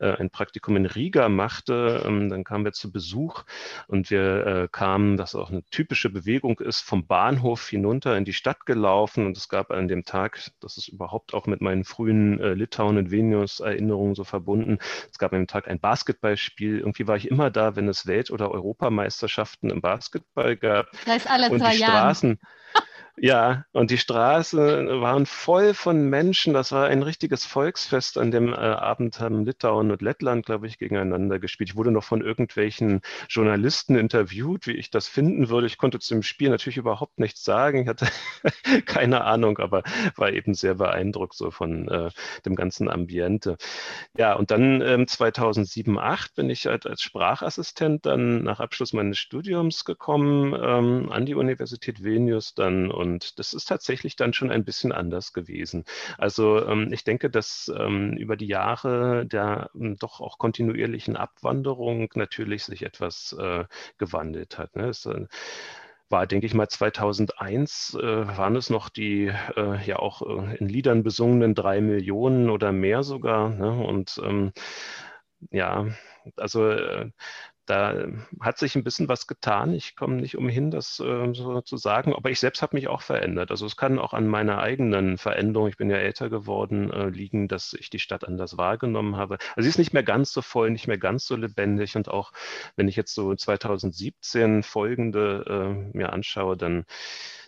äh, 0.00 0.10
ein 0.12 0.30
Praktikum 0.30 0.76
in 0.76 0.86
Riga 0.86 1.28
machte, 1.28 2.02
ähm, 2.04 2.30
dann 2.30 2.42
kamen 2.42 2.64
wir 2.64 2.72
zu 2.72 2.90
Besuch 2.90 3.44
und 3.86 4.10
wir 4.10 4.46
äh, 4.46 4.68
kamen, 4.70 5.16
das 5.16 5.34
auch 5.34 5.50
eine 5.50 5.62
typische 5.64 6.10
Bewegung 6.10 6.58
ist, 6.58 6.80
vom 6.80 7.06
Bahnhof 7.06 7.68
hinunter 7.68 8.16
in 8.16 8.24
die 8.24 8.32
Stadt 8.32 8.66
gelaufen 8.66 9.19
getroffen 9.20 9.26
und 9.26 9.36
es 9.36 9.48
gab 9.48 9.70
an 9.70 9.88
dem 9.88 10.04
Tag, 10.04 10.50
das 10.60 10.76
ist 10.76 10.88
überhaupt 10.88 11.34
auch 11.34 11.46
mit 11.46 11.60
meinen 11.60 11.84
frühen 11.84 12.40
äh, 12.40 12.54
Litauen 12.54 12.96
und 12.98 13.10
Vilnius 13.10 13.60
Erinnerungen 13.60 14.14
so 14.14 14.24
verbunden, 14.24 14.78
es 15.10 15.18
gab 15.18 15.32
an 15.32 15.40
dem 15.40 15.46
Tag 15.46 15.68
ein 15.68 15.80
Basketballspiel. 15.80 16.78
Irgendwie 16.78 17.06
war 17.06 17.16
ich 17.16 17.30
immer 17.30 17.50
da, 17.50 17.76
wenn 17.76 17.88
es 17.88 18.06
Welt- 18.06 18.30
oder 18.30 18.50
Europameisterschaften 18.50 19.70
im 19.70 19.80
Basketball 19.80 20.56
gab. 20.56 20.90
Das 20.92 21.06
heißt 21.06 21.30
alle 21.30 21.50
und 21.50 21.60
drei 21.60 21.72
die 21.72 21.78
Straßen, 21.78 22.38
Ja, 23.22 23.66
und 23.72 23.90
die 23.90 23.98
Straßen 23.98 24.62
waren 25.02 25.26
voll 25.26 25.74
von 25.74 26.08
Menschen. 26.08 26.54
Das 26.54 26.72
war 26.72 26.86
ein 26.86 27.02
richtiges 27.02 27.44
Volksfest. 27.44 28.16
An 28.16 28.30
dem 28.30 28.48
äh, 28.54 28.56
Abend 28.56 29.20
haben 29.20 29.44
Litauen 29.44 29.90
und 29.90 30.00
Lettland, 30.00 30.46
glaube 30.46 30.66
ich, 30.66 30.78
gegeneinander 30.78 31.38
gespielt. 31.38 31.68
Ich 31.70 31.76
wurde 31.76 31.90
noch 31.90 32.02
von 32.02 32.22
irgendwelchen 32.22 33.02
Journalisten 33.28 33.96
interviewt, 33.96 34.66
wie 34.66 34.72
ich 34.72 34.88
das 34.88 35.06
finden 35.06 35.50
würde. 35.50 35.66
Ich 35.66 35.76
konnte 35.76 35.98
zu 35.98 36.14
dem 36.14 36.22
Spiel 36.22 36.48
natürlich 36.48 36.78
überhaupt 36.78 37.18
nichts 37.18 37.44
sagen. 37.44 37.82
Ich 37.82 37.88
hatte 37.88 38.06
keine 38.86 39.22
Ahnung, 39.24 39.58
aber 39.58 39.82
war 40.16 40.32
eben 40.32 40.54
sehr 40.54 40.76
beeindruckt 40.76 41.34
so 41.34 41.50
von 41.50 41.88
äh, 41.88 42.10
dem 42.46 42.54
ganzen 42.56 42.88
Ambiente. 42.88 43.58
Ja, 44.16 44.34
und 44.34 44.50
dann 44.50 44.80
ähm, 44.82 45.06
2007, 45.06 45.94
2008 45.94 46.34
bin 46.34 46.50
ich 46.50 46.66
halt 46.66 46.86
als 46.86 47.02
Sprachassistent 47.02 48.06
dann 48.06 48.42
nach 48.44 48.60
Abschluss 48.60 48.92
meines 48.92 49.18
Studiums 49.18 49.84
gekommen 49.84 50.54
ähm, 50.60 51.10
an 51.12 51.26
die 51.26 51.34
Universität 51.34 52.02
Vilnius 52.02 52.54
dann 52.54 52.90
und 52.90 53.09
das 53.18 53.52
ist 53.52 53.66
tatsächlich 53.66 54.16
dann 54.16 54.32
schon 54.32 54.50
ein 54.50 54.64
bisschen 54.64 54.92
anders 54.92 55.32
gewesen. 55.32 55.84
Also 56.18 56.66
ähm, 56.66 56.92
ich 56.92 57.04
denke, 57.04 57.30
dass 57.30 57.70
ähm, 57.76 58.16
über 58.16 58.36
die 58.36 58.46
Jahre 58.46 59.26
der 59.26 59.70
ähm, 59.74 59.96
doch 59.96 60.20
auch 60.20 60.38
kontinuierlichen 60.38 61.16
Abwanderung 61.16 62.10
natürlich 62.14 62.64
sich 62.64 62.82
etwas 62.82 63.36
äh, 63.38 63.64
gewandelt 63.98 64.58
hat. 64.58 64.76
Ne? 64.76 64.88
Es, 64.88 65.06
äh, 65.06 65.26
war, 66.10 66.26
denke 66.26 66.46
ich 66.46 66.54
mal, 66.54 66.68
2001 66.68 67.94
äh, 67.94 68.02
waren 68.36 68.56
es 68.56 68.68
noch 68.68 68.88
die 68.88 69.32
äh, 69.56 69.84
ja 69.86 69.98
auch 69.98 70.22
äh, 70.22 70.56
in 70.56 70.68
Liedern 70.68 71.02
besungenen 71.02 71.54
drei 71.54 71.80
Millionen 71.80 72.50
oder 72.50 72.72
mehr 72.72 73.02
sogar. 73.02 73.48
Ne? 73.50 73.70
Und 73.70 74.20
ähm, 74.24 74.52
ja, 75.50 75.86
also 76.36 76.68
äh, 76.70 77.10
da 77.70 78.08
hat 78.40 78.58
sich 78.58 78.74
ein 78.74 78.82
bisschen 78.82 79.08
was 79.08 79.28
getan. 79.28 79.72
Ich 79.74 79.94
komme 79.94 80.16
nicht 80.16 80.36
umhin, 80.36 80.72
das 80.72 80.98
äh, 80.98 81.32
so 81.32 81.60
zu 81.60 81.76
sagen. 81.76 82.14
Aber 82.14 82.30
ich 82.30 82.40
selbst 82.40 82.62
habe 82.62 82.76
mich 82.76 82.88
auch 82.88 83.02
verändert. 83.02 83.52
Also 83.52 83.64
es 83.64 83.76
kann 83.76 84.00
auch 84.00 84.12
an 84.12 84.26
meiner 84.26 84.58
eigenen 84.58 85.18
Veränderung, 85.18 85.68
ich 85.68 85.76
bin 85.76 85.88
ja 85.88 85.96
älter 85.96 86.28
geworden, 86.30 86.90
äh, 86.92 87.08
liegen, 87.08 87.46
dass 87.46 87.72
ich 87.72 87.88
die 87.88 88.00
Stadt 88.00 88.26
anders 88.26 88.58
wahrgenommen 88.58 89.16
habe. 89.16 89.38
Also 89.54 89.62
sie 89.62 89.68
ist 89.68 89.78
nicht 89.78 89.92
mehr 89.92 90.02
ganz 90.02 90.32
so 90.32 90.42
voll, 90.42 90.70
nicht 90.70 90.88
mehr 90.88 90.98
ganz 90.98 91.26
so 91.26 91.36
lebendig. 91.36 91.94
Und 91.96 92.08
auch 92.08 92.32
wenn 92.74 92.88
ich 92.88 92.96
jetzt 92.96 93.14
so 93.14 93.34
2017 93.34 94.64
folgende 94.64 95.44
äh, 95.94 95.96
mir 95.96 96.12
anschaue, 96.12 96.56
dann 96.56 96.84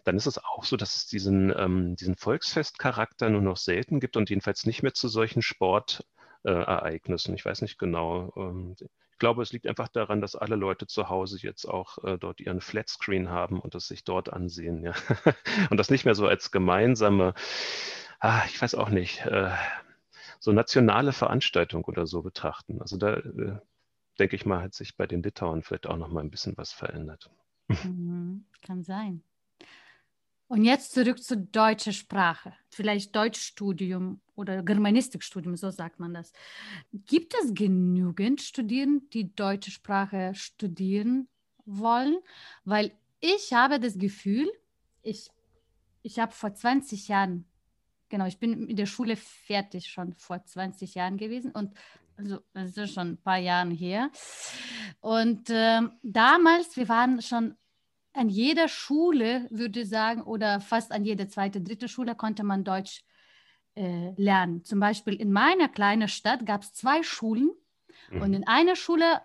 dann 0.05 0.17
ist 0.17 0.26
es 0.26 0.38
auch 0.38 0.64
so, 0.64 0.76
dass 0.76 0.97
es 0.97 1.07
diesen, 1.07 1.52
ähm, 1.57 1.95
diesen 1.95 2.17
Volksfestcharakter 2.17 3.31
nur 3.31 3.41
noch 3.41 3.57
selten 3.57 4.00
gibt 4.00 4.17
und 4.17 4.31
jedenfalls 4.31 4.67
nicht 4.67 4.83
mehr 4.83 4.95
zu 4.95 5.07
solchen 5.07 5.43
Sportereignissen. 5.43 7.35
Ich 7.37 7.45
weiß 7.45 7.62
nicht 7.62 7.79
genau. 7.79 8.33
Ähm, 8.37 8.75
glaube, 9.23 9.41
es 9.41 9.52
liegt 9.52 9.69
einfach 9.69 9.87
daran, 9.87 10.21
dass 10.21 10.35
alle 10.35 10.57
Leute 10.57 10.88
zu 10.88 11.09
Hause 11.09 11.38
jetzt 11.41 11.64
auch 11.64 12.02
äh, 12.02 12.19
dort 12.19 12.41
ihren 12.41 12.61
Flatscreen 12.61 13.29
haben 13.29 13.61
und 13.61 13.76
das 13.76 13.87
sich 13.87 14.02
dort 14.02 14.33
ansehen. 14.33 14.83
Ja. 14.83 14.95
und 15.71 15.76
das 15.76 15.91
nicht 15.91 16.05
mehr 16.05 16.17
so 16.17 16.26
als 16.26 16.50
gemeinsame, 16.50 17.33
ah, 18.19 18.43
ich 18.49 18.61
weiß 18.61 18.75
auch 18.75 18.88
nicht, 18.88 19.25
äh, 19.26 19.52
so 20.41 20.50
nationale 20.50 21.12
Veranstaltung 21.12 21.85
oder 21.85 22.05
so 22.05 22.23
betrachten. 22.23 22.83
Also 22.83 22.97
da 22.97 23.14
äh, 23.14 23.59
denke 24.19 24.35
ich 24.35 24.45
mal, 24.45 24.61
hat 24.61 24.75
sich 24.75 24.97
bei 24.97 25.07
den 25.07 25.23
Litauern 25.23 25.62
vielleicht 25.62 25.87
auch 25.87 25.97
noch 25.97 26.09
mal 26.09 26.19
ein 26.19 26.31
bisschen 26.31 26.57
was 26.57 26.73
verändert. 26.73 27.31
Mhm, 27.69 28.45
kann 28.67 28.83
sein. 28.83 29.23
Und 30.52 30.64
jetzt 30.64 30.92
zurück 30.92 31.23
zur 31.23 31.38
deutschen 31.38 31.94
Sprache, 31.94 32.52
vielleicht 32.68 33.16
Deutschstudium 33.16 34.21
oder 34.35 34.62
Germanistikstudium, 34.62 35.56
so 35.56 35.71
sagt 35.71 35.99
man 35.99 36.12
das. 36.12 36.30
Gibt 36.92 37.32
es 37.42 37.54
genügend 37.54 38.42
Studierende, 38.42 39.06
die 39.14 39.35
deutsche 39.35 39.71
Sprache 39.71 40.35
studieren 40.35 41.26
wollen? 41.64 42.18
Weil 42.66 42.92
ich 43.18 43.54
habe 43.54 43.80
das 43.80 43.97
Gefühl, 43.97 44.47
ich, 45.00 45.30
ich 46.02 46.18
habe 46.18 46.32
vor 46.32 46.52
20 46.52 47.09
Jahren, 47.09 47.47
genau, 48.11 48.26
ich 48.26 48.38
bin 48.38 48.68
in 48.68 48.76
der 48.76 48.85
Schule 48.85 49.16
fertig 49.16 49.87
schon 49.87 50.12
vor 50.12 50.44
20 50.44 50.94
Jahren 50.94 51.16
gewesen 51.16 51.52
und 51.52 51.73
also 52.18 52.40
das 52.52 52.76
ist 52.76 52.92
schon 52.92 53.12
ein 53.12 53.23
paar 53.23 53.38
Jahre 53.38 53.71
her. 53.71 54.11
Und 55.00 55.49
äh, 55.49 55.80
damals, 56.02 56.76
wir 56.76 56.90
waren 56.90 57.23
schon 57.23 57.56
an 58.14 58.28
jeder 58.28 58.69
Schule, 58.69 59.47
würde 59.50 59.81
ich 59.81 59.88
sagen, 59.88 60.23
oder 60.23 60.61
fast 60.61 60.92
an 60.92 61.04
jeder 61.04 61.28
zweite, 61.28 61.61
dritte 61.61 61.88
Schule 61.88 62.14
konnte 62.14 62.45
man 62.45 62.64
Deutsch 62.64 63.02
äh, 63.75 64.12
lernen. 64.16 64.64
Zum 64.64 64.81
Beispiel 64.81 65.14
in 65.14 65.33
meiner 65.33 65.69
kleinen 65.69 66.09
Stadt 66.09 66.45
gab 66.45 66.62
es 66.62 66.75
zwei 66.75 67.02
Schulen 67.02 67.50
mhm. 68.11 68.23
und 68.23 68.35
in 68.35 68.47
einer 68.47 68.76
Schule 68.76 69.23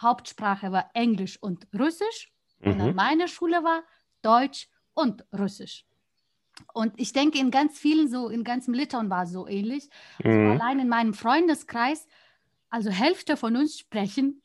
Hauptsprache 0.00 0.72
war 0.72 0.90
Englisch 0.94 1.40
und 1.40 1.66
Russisch 1.78 2.32
mhm. 2.60 2.72
und 2.72 2.80
an 2.80 2.94
meiner 2.94 3.28
Schule 3.28 3.62
war 3.62 3.82
Deutsch 4.22 4.68
und 4.94 5.24
Russisch. 5.32 5.84
Und 6.72 6.92
ich 6.96 7.12
denke, 7.12 7.38
in 7.38 7.50
ganz 7.50 7.78
vielen, 7.78 8.08
so 8.08 8.28
in 8.28 8.44
ganzem 8.44 8.74
Litauen 8.74 9.10
war 9.10 9.24
es 9.24 9.32
so 9.32 9.46
ähnlich. 9.46 9.88
Also 10.22 10.36
mhm. 10.36 10.50
Also 10.50 10.62
allein 10.62 10.78
in 10.80 10.88
meinem 10.88 11.14
Freundeskreis, 11.14 12.06
also 12.70 12.90
Hälfte 12.90 13.36
von 13.36 13.56
uns 13.56 13.78
sprechen 13.78 14.40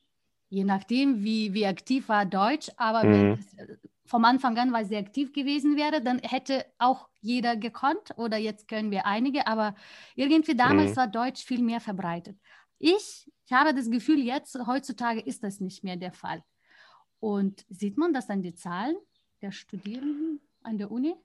je 0.49 0.63
nachdem, 0.63 1.23
wie, 1.23 1.53
wie 1.53 1.65
aktiv 1.65 2.09
war 2.09 2.25
Deutsch, 2.25 2.69
aber 2.77 3.03
mhm. 3.03 3.11
wenn 3.11 3.31
es 3.33 3.53
äh, 3.53 3.77
vom 4.05 4.25
Anfang 4.25 4.57
an 4.57 4.73
weil 4.73 4.85
sehr 4.85 4.99
aktiv 4.99 5.31
gewesen 5.33 5.77
wäre, 5.77 6.01
dann 6.01 6.19
hätte 6.19 6.65
auch 6.79 7.07
jeder 7.21 7.55
gekonnt 7.55 8.17
oder 8.17 8.37
jetzt 8.37 8.67
können 8.67 8.89
wir 8.89 9.05
einige, 9.05 9.45
aber 9.45 9.75
irgendwie 10.15 10.55
damals 10.55 10.91
mhm. 10.91 10.95
war 10.97 11.07
Deutsch 11.07 11.43
viel 11.45 11.61
mehr 11.61 11.79
verbreitet. 11.79 12.37
Ich, 12.79 13.31
ich 13.45 13.51
habe 13.51 13.73
das 13.73 13.89
Gefühl, 13.91 14.19
jetzt 14.19 14.57
heutzutage 14.65 15.19
ist 15.19 15.43
das 15.43 15.59
nicht 15.59 15.83
mehr 15.83 15.97
der 15.97 16.11
Fall. 16.11 16.43
Und 17.19 17.65
sieht 17.69 17.97
man 17.97 18.13
das 18.13 18.29
an 18.29 18.41
den 18.41 18.55
Zahlen 18.55 18.95
der 19.41 19.51
Studierenden 19.51 20.41
an 20.63 20.77
der 20.77 20.89
Uni? 20.89 21.15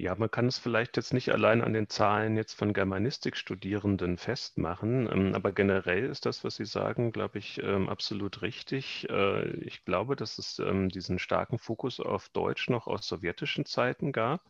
Ja, 0.00 0.14
man 0.14 0.30
kann 0.30 0.46
es 0.46 0.60
vielleicht 0.60 0.96
jetzt 0.96 1.12
nicht 1.12 1.30
allein 1.32 1.60
an 1.60 1.72
den 1.72 1.88
Zahlen 1.88 2.36
jetzt 2.36 2.52
von 2.54 2.72
Germanistikstudierenden 2.72 4.16
festmachen, 4.16 5.08
ähm, 5.12 5.34
aber 5.34 5.50
generell 5.50 6.04
ist 6.06 6.24
das, 6.24 6.44
was 6.44 6.54
Sie 6.54 6.66
sagen, 6.66 7.10
glaube 7.10 7.38
ich, 7.38 7.60
ähm, 7.64 7.88
absolut 7.88 8.42
richtig. 8.42 9.08
Äh, 9.10 9.48
ich 9.56 9.84
glaube, 9.84 10.14
dass 10.14 10.38
es 10.38 10.60
ähm, 10.60 10.88
diesen 10.88 11.18
starken 11.18 11.58
Fokus 11.58 11.98
auf 11.98 12.28
Deutsch 12.28 12.70
noch 12.70 12.86
aus 12.86 13.08
sowjetischen 13.08 13.64
Zeiten 13.64 14.12
gab 14.12 14.40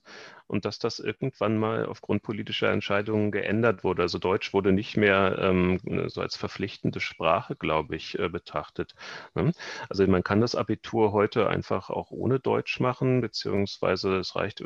und 0.49 0.67
dass 0.67 0.79
das 0.79 0.99
irgendwann 0.99 1.57
mal 1.57 1.87
aufgrund 1.87 2.23
politischer 2.23 2.71
Entscheidungen 2.71 3.31
geändert 3.31 3.85
wurde. 3.85 4.03
Also 4.03 4.19
Deutsch 4.19 4.53
wurde 4.53 4.73
nicht 4.73 4.97
mehr 4.99 5.79
so 6.09 6.21
als 6.21 6.37
verpflichtende 6.37 7.01
Sprache, 7.01 7.57
glaube 7.57 7.97
ich, 7.97 8.19
äh, 8.19 8.29
betrachtet. 8.29 8.95
Ne? 9.35 9.53
Also 9.89 10.07
man 10.07 10.23
kann 10.25 10.41
das 10.41 10.55
Abitur 10.55 11.13
heute 11.13 11.49
einfach 11.49 11.91
auch 11.91 12.11
ohne 12.11 12.39
Deutsch 12.41 12.81
machen, 12.81 13.21
beziehungsweise 13.21 14.17
es 14.19 14.37
reicht, 14.37 14.61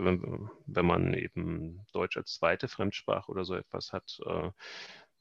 wenn 0.74 0.86
man 0.86 1.14
eben 1.14 1.86
Deutsch 1.92 2.16
als 2.16 2.34
zweite 2.34 2.68
Fremdsprache 2.68 3.30
oder 3.30 3.44
so 3.44 3.54
etwas 3.54 3.92
hat, 3.92 4.18
äh, 4.26 4.50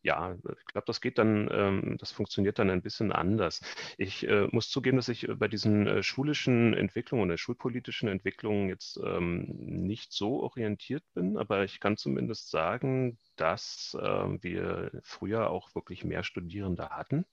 ja, 0.03 0.33
ich 0.33 0.65
glaube, 0.65 0.85
das 0.87 1.01
geht 1.01 1.17
dann, 1.17 1.47
ähm, 1.51 1.97
das 1.99 2.11
funktioniert 2.11 2.57
dann 2.59 2.69
ein 2.69 2.81
bisschen 2.81 3.11
anders. 3.11 3.61
Ich 3.97 4.27
äh, 4.27 4.47
muss 4.51 4.69
zugeben, 4.69 4.97
dass 4.97 5.09
ich 5.09 5.27
bei 5.37 5.47
diesen 5.47 5.87
äh, 5.87 6.03
schulischen 6.03 6.73
Entwicklungen 6.73 7.25
oder 7.25 7.37
schulpolitischen 7.37 8.09
Entwicklungen 8.09 8.69
jetzt 8.69 8.99
ähm, 9.03 9.45
nicht 9.47 10.11
so 10.11 10.41
orientiert 10.41 11.03
bin, 11.13 11.37
aber 11.37 11.63
ich 11.63 11.79
kann 11.79 11.97
zumindest 11.97 12.49
sagen, 12.49 13.19
dass 13.35 13.95
äh, 13.99 14.43
wir 14.43 14.91
früher 15.03 15.49
auch 15.49 15.73
wirklich 15.75 16.03
mehr 16.03 16.23
Studierende 16.23 16.89
hatten. 16.89 17.25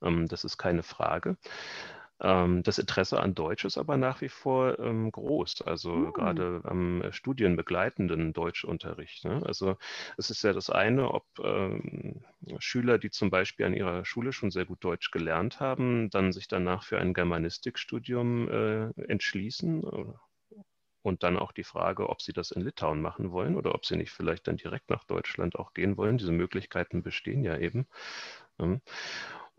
Ähm, 0.00 0.28
das 0.28 0.44
ist 0.44 0.58
keine 0.58 0.82
Frage. 0.82 1.36
Ähm, 2.22 2.62
das 2.62 2.78
Interesse 2.78 3.20
an 3.20 3.34
Deutsch 3.34 3.64
ist 3.64 3.76
aber 3.76 3.96
nach 3.96 4.20
wie 4.20 4.28
vor 4.28 4.78
ähm, 4.78 5.10
groß, 5.10 5.62
also 5.62 5.90
mhm. 5.92 6.12
gerade 6.12 6.60
am 6.64 7.02
studienbegleitenden 7.10 8.32
Deutschunterricht. 8.32 9.24
Ne? 9.24 9.42
Also 9.44 9.76
es 10.16 10.30
ist 10.30 10.44
ja 10.44 10.52
das 10.52 10.70
eine, 10.70 11.10
ob 11.12 11.26
ähm, 11.42 12.24
Schüler, 12.58 12.98
die 12.98 13.10
zum 13.10 13.30
Beispiel 13.30 13.66
an 13.66 13.74
ihrer 13.74 14.04
Schule 14.04 14.32
schon 14.32 14.52
sehr 14.52 14.64
gut 14.64 14.84
Deutsch 14.84 15.10
gelernt 15.10 15.58
haben, 15.58 16.10
dann 16.10 16.32
sich 16.32 16.46
danach 16.46 16.84
für 16.84 16.98
ein 16.98 17.12
Germanistikstudium 17.12 18.48
äh, 18.48 19.02
entschließen. 19.08 19.82
Und 21.04 21.24
dann 21.24 21.36
auch 21.36 21.50
die 21.50 21.64
Frage, 21.64 22.08
ob 22.08 22.22
sie 22.22 22.32
das 22.32 22.52
in 22.52 22.62
Litauen 22.62 23.02
machen 23.02 23.32
wollen 23.32 23.56
oder 23.56 23.74
ob 23.74 23.84
sie 23.84 23.96
nicht 23.96 24.12
vielleicht 24.12 24.46
dann 24.46 24.56
direkt 24.56 24.88
nach 24.88 25.02
Deutschland 25.02 25.56
auch 25.56 25.74
gehen 25.74 25.96
wollen. 25.96 26.16
Diese 26.16 26.30
Möglichkeiten 26.30 27.02
bestehen 27.02 27.42
ja 27.42 27.58
eben. 27.58 27.88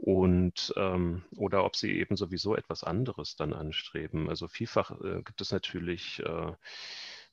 Und 0.04 0.74
ähm, 0.76 1.24
oder 1.38 1.64
ob 1.64 1.78
sie 1.78 1.98
eben 1.98 2.18
sowieso 2.18 2.58
etwas 2.58 2.84
anderes 2.84 3.38
dann 3.38 3.54
anstreben. 3.54 4.28
Also 4.30 4.50
vielfach 4.50 4.92
äh, 5.02 5.22
gibt 5.24 5.40
es 5.40 5.52
natürlich 5.52 6.22
äh, 6.26 6.52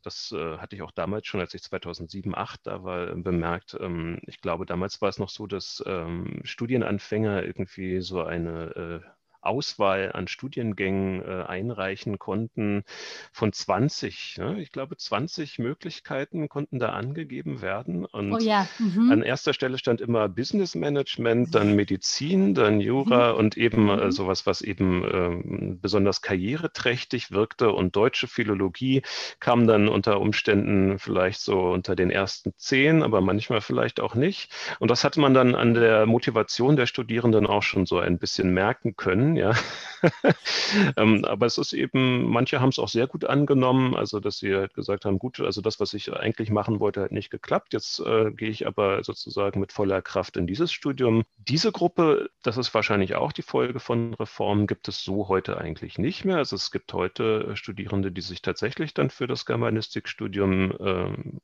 das 0.03 0.33
äh, 0.33 0.59
hatte 0.59 0.77
ich 0.77 0.83
auch 0.83 0.93
damals 0.93 1.27
schon, 1.27 1.41
als 1.41 1.53
ich 1.55 1.63
2007, 1.63 2.33
2008 2.33 2.67
da 2.67 2.85
war, 2.85 3.15
bemerkt. 3.17 3.77
Ähm, 3.81 4.21
ich 4.27 4.41
glaube, 4.41 4.67
damals 4.67 5.01
war 5.03 5.09
es 5.09 5.19
noch 5.19 5.29
so, 5.29 5.47
dass 5.47 5.83
ähm, 5.87 6.41
Studienanfänger 6.45 7.43
irgendwie 7.45 8.01
so 8.01 8.23
eine 8.23 9.03
äh, 9.05 9.11
Auswahl 9.43 10.13
an 10.13 10.29
Studiengängen 10.29 11.23
äh, 11.23 11.45
einreichen 11.45 12.19
konnten 12.19 12.85
von 13.33 13.53
20. 13.53 14.39
Ne? 14.39 14.61
Ich 14.61 14.73
glaube, 14.73 14.97
20 14.97 15.59
Möglichkeiten 15.59 16.49
konnten 16.49 16.79
da 16.79 16.91
angegeben 16.91 17.63
werden. 17.63 18.05
Und 18.05 18.33
oh 18.33 18.39
ja. 18.39 18.69
mhm. 18.79 19.11
an 19.11 19.23
erster 19.23 19.53
Stelle 19.55 19.79
stand 19.79 20.01
immer 20.01 20.29
Business 20.29 20.75
Management, 20.75 21.55
dann 21.55 21.75
Medizin, 21.75 22.55
dann 22.55 22.81
Jura 22.81 23.33
mhm. 23.33 23.39
und 23.39 23.57
eben 23.57 23.89
äh, 23.89 24.05
mhm. 24.07 24.13
sowas, 24.13 24.47
was 24.47 24.61
eben 24.63 25.05
äh, 25.05 25.77
besonders 25.81 26.23
karriereträchtig 26.23 27.31
wirkte. 27.31 27.71
Und 27.71 27.97
deutsche 27.97 28.29
Philologie 28.29 29.03
kam 29.39 29.67
dann 29.67 29.89
unter 29.89 30.21
Umständen 30.21 30.99
vielleicht 30.99 31.41
so 31.41 31.71
unter 31.71 31.97
den 31.97 32.11
ersten 32.11 32.53
zehn, 32.57 33.03
aber 33.03 33.21
manchmal 33.21 33.61
vielleicht 33.61 34.01
auch 34.01 34.15
nicht. 34.15 34.53
Und 34.79 34.91
das 34.91 35.05
hatte 35.05 35.21
man 35.21 35.35
dann 35.35 35.55
an 35.55 35.75
der 35.75 36.07
Motivation 36.07 36.77
der 36.77 36.87
Studierenden 36.87 37.47
auch 37.47 37.63
schon 37.63 37.87
so 37.87 37.99
ein 37.99 38.19
bisschen 38.19 38.53
merken 38.53 38.97
können 38.97 39.30
können, 39.31 39.37
ja. 39.37 39.55
ähm, 40.97 41.25
aber 41.27 41.47
es 41.47 41.59
ist 41.59 41.73
eben, 41.73 42.25
manche 42.25 42.61
haben 42.61 42.71
es 42.71 42.79
auch 42.79 42.89
sehr 42.89 43.07
gut 43.07 43.25
angenommen, 43.25 43.95
also 43.95 44.19
dass 44.19 44.39
sie 44.39 44.55
halt 44.55 44.73
gesagt 44.75 45.05
haben, 45.05 45.19
gut, 45.19 45.41
also 45.41 45.61
das, 45.61 45.79
was 45.79 45.93
ich 45.93 46.13
eigentlich 46.13 46.51
machen 46.51 46.81
wollte, 46.81 47.03
hat 47.03 47.13
nicht 47.13 47.31
geklappt. 47.31 47.73
Jetzt 47.75 48.01
äh, 48.01 48.31
gehe 48.31 48.49
ich 48.49 48.67
aber 48.67 49.05
sozusagen 49.05 49.61
mit 49.61 49.73
voller 49.73 50.01
Kraft 50.01 50.37
in 50.37 50.47
dieses 50.47 50.73
Studium. 50.73 51.25
Diese 51.37 51.71
Gruppe, 51.71 52.31
das 52.43 52.57
ist 52.57 52.73
wahrscheinlich 52.73 53.15
auch 53.15 53.33
die 53.33 53.43
Folge 53.43 53.79
von 53.79 54.15
Reformen, 54.15 54.67
gibt 54.67 54.89
es 54.89 55.05
so 55.05 55.29
heute 55.29 55.59
eigentlich 55.59 55.99
nicht 55.99 56.25
mehr. 56.25 56.39
Also 56.39 56.57
es 56.57 56.71
gibt 56.71 56.93
heute 56.95 57.55
Studierende, 57.57 58.11
die 58.11 58.23
sich 58.23 58.41
tatsächlich 58.41 58.95
dann 58.95 59.11
für 59.11 59.27
das 59.27 59.45
Germanistikstudium 59.45 60.73
ähm, 60.81 61.41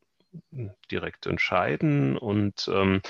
direkt 0.90 1.26
entscheiden. 1.26 2.16
Und 2.16 2.68
ähm, 2.72 3.00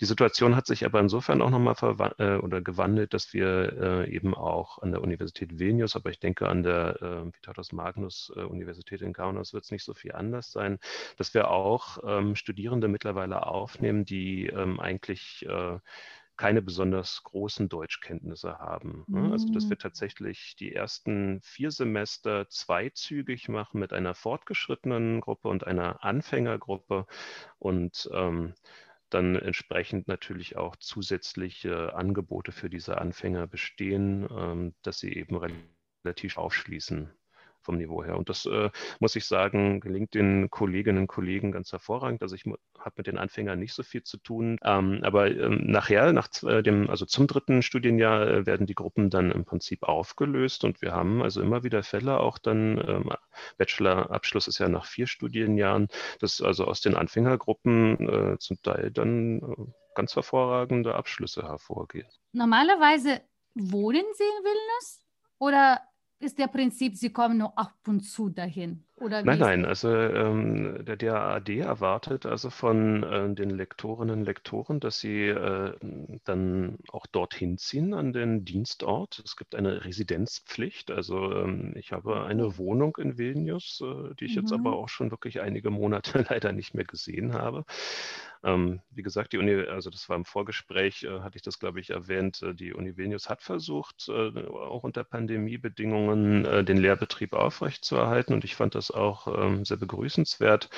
die 0.00 0.04
Situation 0.04 0.56
hat 0.56 0.66
sich 0.66 0.84
aber 0.84 1.00
insofern 1.00 1.42
auch 1.42 1.50
nochmal 1.50 1.76
äh, 2.18 2.36
oder 2.36 2.60
gewandelt, 2.60 3.14
dass 3.14 3.32
wir 3.32 4.04
äh, 4.06 4.10
eben 4.10 4.34
auch 4.34 4.82
an 4.82 4.92
der 4.92 5.02
Universität 5.02 5.58
Vilnius, 5.58 5.96
aber 5.96 6.10
ich 6.10 6.18
denke 6.18 6.48
an 6.48 6.62
der 6.62 7.02
äh, 7.02 7.34
Vitatus 7.34 7.72
Magnus 7.72 8.30
Universität 8.30 9.02
in 9.02 9.12
Kaunas 9.12 9.52
wird 9.52 9.64
es 9.64 9.70
nicht 9.70 9.84
so 9.84 9.94
viel 9.94 10.12
anders 10.12 10.52
sein, 10.52 10.78
dass 11.16 11.34
wir 11.34 11.50
auch 11.50 11.98
ähm, 12.04 12.36
Studierende 12.36 12.88
mittlerweile 12.88 13.46
aufnehmen, 13.46 14.04
die 14.04 14.46
ähm, 14.46 14.80
eigentlich 14.80 15.46
äh, 15.48 15.78
keine 16.36 16.62
besonders 16.62 17.22
großen 17.22 17.68
Deutschkenntnisse 17.68 18.58
haben. 18.58 19.04
Mhm. 19.06 19.32
Also 19.32 19.52
dass 19.52 19.68
wir 19.68 19.76
mm. 19.76 19.80
tatsächlich 19.80 20.56
die 20.56 20.74
ersten 20.74 21.40
vier 21.42 21.70
Semester 21.70 22.48
zweizügig 22.48 23.48
machen 23.48 23.80
mit 23.80 23.92
einer 23.92 24.14
fortgeschrittenen 24.14 25.20
Gruppe 25.20 25.48
und 25.48 25.66
einer 25.66 26.04
Anfängergruppe 26.04 27.06
und 27.58 28.08
ähm, 28.12 28.54
dann 29.08 29.36
entsprechend 29.36 30.08
natürlich 30.08 30.56
auch 30.56 30.76
zusätzliche 30.76 31.94
Angebote 31.94 32.52
für 32.52 32.68
diese 32.68 32.98
Anfänger 32.98 33.46
bestehen, 33.46 34.26
ähm, 34.30 34.74
dass 34.82 34.98
sie 34.98 35.12
eben 35.14 35.38
relativ 36.04 36.36
aufschließen 36.36 37.10
vom 37.66 37.76
Niveau 37.76 38.02
her. 38.02 38.16
Und 38.16 38.28
das 38.30 38.46
äh, 38.46 38.70
muss 39.00 39.16
ich 39.16 39.26
sagen, 39.26 39.80
gelingt 39.80 40.14
den 40.14 40.48
Kolleginnen 40.50 41.02
und 41.02 41.06
Kollegen 41.08 41.52
ganz 41.52 41.72
hervorragend. 41.72 42.22
Also 42.22 42.34
ich 42.34 42.44
habe 42.46 42.94
mit 42.96 43.06
den 43.06 43.18
Anfängern 43.18 43.58
nicht 43.58 43.74
so 43.74 43.82
viel 43.82 44.02
zu 44.02 44.16
tun. 44.16 44.58
Ähm, 44.64 45.00
aber 45.02 45.30
ähm, 45.30 45.66
nachher, 45.66 46.12
nach 46.12 46.28
äh, 46.44 46.62
dem, 46.62 46.88
also 46.88 47.04
zum 47.04 47.26
dritten 47.26 47.62
Studienjahr, 47.62 48.26
äh, 48.26 48.46
werden 48.46 48.66
die 48.66 48.74
Gruppen 48.74 49.10
dann 49.10 49.30
im 49.30 49.44
Prinzip 49.44 49.82
aufgelöst 49.82 50.64
und 50.64 50.80
wir 50.80 50.92
haben 50.92 51.22
also 51.22 51.42
immer 51.42 51.64
wieder 51.64 51.82
Fälle, 51.82 52.20
auch 52.20 52.38
dann 52.38 52.78
ähm, 52.86 53.10
Bachelorabschluss 53.58 54.48
ist 54.48 54.58
ja 54.58 54.68
nach 54.68 54.86
vier 54.86 55.06
Studienjahren, 55.06 55.88
dass 56.20 56.40
also 56.40 56.64
aus 56.64 56.80
den 56.80 56.94
Anfängergruppen 56.94 58.08
äh, 58.08 58.38
zum 58.38 58.62
Teil 58.62 58.90
dann 58.90 59.40
äh, 59.40 59.72
ganz 59.94 60.14
hervorragende 60.14 60.94
Abschlüsse 60.94 61.42
hervorgehen. 61.42 62.08
Normalerweise 62.32 63.22
wohnen 63.54 64.04
Sie 64.14 64.24
in 64.24 64.44
Vilnius 64.44 65.00
oder 65.38 65.80
ist 66.20 66.38
der 66.38 66.48
Prinzip, 66.48 66.96
Sie 66.96 67.10
kommen 67.10 67.38
nur 67.38 67.58
ab 67.58 67.76
und 67.86 68.02
zu 68.02 68.28
dahin? 68.30 68.85
Oder 68.98 69.22
nein, 69.22 69.38
nein, 69.38 69.64
also 69.66 69.94
ähm, 69.94 70.82
der 70.86 70.96
DAAD 70.96 71.50
erwartet 71.50 72.24
also 72.24 72.48
von 72.48 73.02
äh, 73.02 73.34
den 73.34 73.50
Lektorinnen 73.50 74.20
und 74.20 74.24
Lektoren, 74.24 74.80
dass 74.80 75.00
sie 75.00 75.26
äh, 75.26 75.74
dann 76.24 76.78
auch 76.88 77.06
dorthin 77.06 77.58
ziehen 77.58 77.92
an 77.92 78.14
den 78.14 78.46
Dienstort. 78.46 79.20
Es 79.22 79.36
gibt 79.36 79.54
eine 79.54 79.84
Residenzpflicht. 79.84 80.90
Also 80.90 81.30
ähm, 81.30 81.74
ich 81.76 81.92
habe 81.92 82.24
eine 82.24 82.56
Wohnung 82.56 82.96
in 82.96 83.18
Vilnius, 83.18 83.82
äh, 83.84 84.14
die 84.14 84.24
ich 84.24 84.36
mhm. 84.36 84.42
jetzt 84.42 84.52
aber 84.52 84.74
auch 84.76 84.88
schon 84.88 85.10
wirklich 85.10 85.42
einige 85.42 85.68
Monate 85.68 86.24
leider 86.30 86.52
nicht 86.52 86.72
mehr 86.72 86.86
gesehen 86.86 87.34
habe. 87.34 87.66
Ähm, 88.46 88.80
wie 88.90 89.02
gesagt, 89.02 89.32
die 89.32 89.38
Uni, 89.38 89.54
also 89.54 89.90
das 89.90 90.08
war 90.08 90.16
im 90.16 90.24
Vorgespräch, 90.24 91.02
äh, 91.02 91.20
hatte 91.20 91.36
ich 91.36 91.42
das, 91.42 91.58
glaube 91.58 91.80
ich, 91.80 91.90
erwähnt, 91.90 92.42
äh, 92.42 92.54
die 92.54 92.74
Uni 92.74 92.96
Vilnius 92.96 93.28
hat 93.28 93.42
versucht, 93.42 94.08
äh, 94.08 94.46
auch 94.46 94.84
unter 94.84 95.04
Pandemiebedingungen 95.04 96.64
den 96.64 96.76
Lehrbetrieb 96.76 97.32
aufrechtzuerhalten 97.32 98.34
und 98.34 98.44
ich 98.44 98.54
fand 98.54 98.74
das 98.74 98.85
auch 98.90 99.26
ähm, 99.28 99.64
sehr 99.64 99.76
begrüßenswert. 99.76 100.70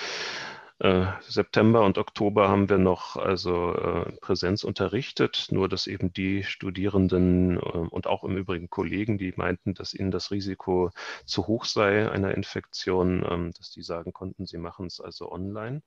Äh, 0.81 1.07
September 1.23 1.85
und 1.85 1.99
Oktober 1.99 2.49
haben 2.49 2.69
wir 2.69 2.79
noch 2.79 3.17
also 3.17 3.75
äh, 3.75 4.13
Präsenz 4.21 4.63
unterrichtet, 4.63 5.49
nur 5.51 5.69
dass 5.69 5.89
eben 5.89 6.13
die 6.13 6.45
Studierenden 6.45 7.57
äh, 7.57 7.61
und 7.61 8.07
auch 8.07 8.23
im 8.23 8.37
Übrigen 8.37 8.71
Kollegen, 8.71 9.19
die 9.19 9.33
meinten, 9.37 9.75
dass 9.75 9.93
ihnen 9.93 10.13
das 10.13 10.31
Risiko 10.31 10.91
zu 11.25 11.49
hoch 11.49 11.65
sei 11.65 12.09
einer 12.09 12.35
Infektion, 12.37 13.27
ähm, 13.29 13.53
dass 13.59 13.73
die 13.73 13.83
sagen 13.83 14.13
konnten, 14.13 14.47
sie 14.47 14.59
machen 14.59 14.87
es 14.87 15.01
also 15.01 15.33
online. 15.33 15.83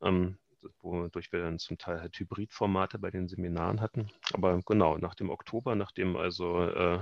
Ähm, 0.00 0.38
wodurch 0.82 1.32
wir 1.32 1.40
dann 1.40 1.58
zum 1.58 1.78
Teil 1.78 2.00
halt 2.00 2.18
Hybridformate 2.18 2.98
bei 2.98 3.10
den 3.10 3.28
Seminaren 3.28 3.80
hatten. 3.80 4.10
Aber 4.32 4.60
genau, 4.62 4.98
nach 4.98 5.14
dem 5.14 5.30
Oktober, 5.30 5.74
nachdem 5.74 6.16
also 6.16 6.62
äh, 6.62 7.00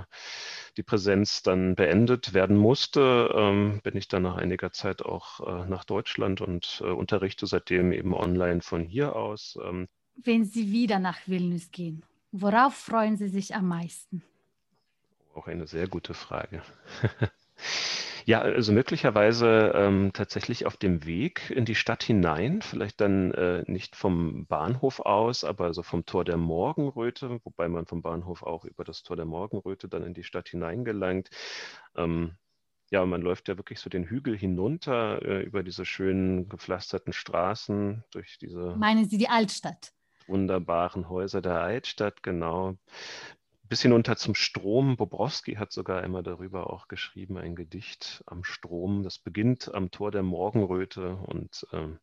die 0.77 0.83
Präsenz 0.83 1.43
dann 1.43 1.75
beendet 1.75 2.33
werden 2.33 2.57
musste, 2.57 3.33
ähm, 3.35 3.79
bin 3.83 3.97
ich 3.97 4.07
dann 4.07 4.23
nach 4.23 4.37
einiger 4.37 4.71
Zeit 4.71 5.01
auch 5.01 5.39
äh, 5.39 5.69
nach 5.69 5.85
Deutschland 5.85 6.41
und 6.41 6.81
äh, 6.83 6.89
unterrichte 6.89 7.47
seitdem 7.47 7.91
eben 7.91 8.13
online 8.13 8.61
von 8.61 8.85
hier 8.85 9.15
aus. 9.15 9.57
Ähm. 9.63 9.87
Wenn 10.15 10.45
Sie 10.45 10.71
wieder 10.71 10.99
nach 10.99 11.19
Vilnius 11.27 11.71
gehen, 11.71 12.03
worauf 12.31 12.75
freuen 12.75 13.17
Sie 13.17 13.29
sich 13.29 13.55
am 13.55 13.67
meisten? 13.67 14.23
Auch 15.33 15.47
eine 15.47 15.67
sehr 15.67 15.87
gute 15.87 16.13
Frage. 16.13 16.61
Ja, 18.25 18.41
also 18.41 18.71
möglicherweise 18.71 19.71
ähm, 19.75 20.11
tatsächlich 20.13 20.65
auf 20.65 20.77
dem 20.77 21.05
Weg 21.05 21.49
in 21.49 21.65
die 21.65 21.75
Stadt 21.75 22.03
hinein, 22.03 22.61
vielleicht 22.61 23.01
dann 23.01 23.31
äh, 23.31 23.63
nicht 23.67 23.95
vom 23.95 24.45
Bahnhof 24.45 24.99
aus, 24.99 25.43
aber 25.43 25.73
so 25.73 25.83
vom 25.83 26.05
Tor 26.05 26.25
der 26.25 26.37
Morgenröte, 26.37 27.39
wobei 27.43 27.67
man 27.67 27.85
vom 27.85 28.01
Bahnhof 28.01 28.43
auch 28.43 28.65
über 28.65 28.83
das 28.83 29.03
Tor 29.03 29.15
der 29.15 29.25
Morgenröte 29.25 29.87
dann 29.87 30.03
in 30.03 30.13
die 30.13 30.23
Stadt 30.23 30.49
hineingelangt. 30.49 31.29
Ähm, 31.95 32.35
ja, 32.91 33.05
man 33.05 33.21
läuft 33.21 33.47
ja 33.47 33.57
wirklich 33.57 33.79
so 33.79 33.89
den 33.89 34.05
Hügel 34.05 34.35
hinunter 34.37 35.21
äh, 35.21 35.43
über 35.43 35.63
diese 35.63 35.85
schönen 35.85 36.49
gepflasterten 36.49 37.13
Straßen, 37.13 38.03
durch 38.11 38.37
diese. 38.39 38.75
Meinen 38.77 39.07
Sie 39.07 39.17
die 39.17 39.29
Altstadt? 39.29 39.93
Wunderbaren 40.27 41.09
Häuser 41.09 41.41
der 41.41 41.61
Altstadt, 41.61 42.23
genau 42.23 42.75
bis 43.69 43.83
hinunter 43.83 44.17
zum 44.17 44.35
Strom. 44.35 44.97
Bobrowski 44.97 45.55
hat 45.55 45.71
sogar 45.71 46.03
immer 46.03 46.23
darüber 46.23 46.73
auch 46.73 46.87
geschrieben, 46.87 47.37
ein 47.37 47.55
Gedicht 47.55 48.23
am 48.25 48.43
Strom. 48.43 49.03
Das 49.03 49.19
beginnt 49.19 49.73
am 49.73 49.91
Tor 49.91 50.11
der 50.11 50.23
Morgenröte 50.23 51.15
und 51.15 51.67
ähm, 51.71 51.99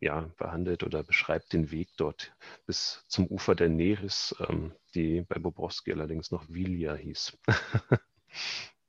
ja, 0.00 0.30
behandelt 0.36 0.84
oder 0.84 1.02
beschreibt 1.02 1.54
den 1.54 1.70
Weg 1.70 1.88
dort 1.96 2.32
bis 2.66 3.02
zum 3.08 3.26
Ufer 3.26 3.54
der 3.54 3.70
Neris, 3.70 4.36
ähm, 4.46 4.72
die 4.94 5.22
bei 5.22 5.38
Bobrowski 5.38 5.92
allerdings 5.92 6.30
noch 6.30 6.44
Vilia 6.48 6.94
hieß. 6.94 7.36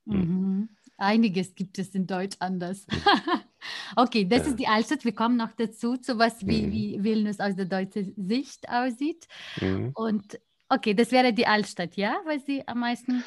Hm. 0.06 0.18
mhm. 0.18 0.68
Einiges 0.96 1.54
gibt 1.54 1.78
es 1.78 1.94
in 1.94 2.06
Deutsch 2.06 2.36
anders. 2.40 2.86
okay, 3.96 4.26
das 4.26 4.40
ja. 4.40 4.46
ist 4.48 4.58
die 4.58 4.66
Altstadt. 4.66 5.04
Wir 5.04 5.14
kommen 5.14 5.36
noch 5.36 5.52
dazu, 5.52 5.96
zu 5.96 6.18
was 6.18 6.46
wie, 6.46 6.62
mhm. 6.62 6.72
wie 6.72 7.02
Vilnius 7.02 7.40
aus 7.40 7.56
der 7.56 7.64
deutschen 7.64 8.14
Sicht 8.16 8.68
aussieht. 8.68 9.26
Mhm. 9.60 9.92
Und 9.94 10.38
Okay, 10.72 10.94
das 10.94 11.10
wäre 11.10 11.32
die 11.32 11.48
Altstadt, 11.48 11.96
ja, 11.96 12.20
weil 12.24 12.38
Sie 12.38 12.66
am 12.68 12.78
meisten. 12.78 13.24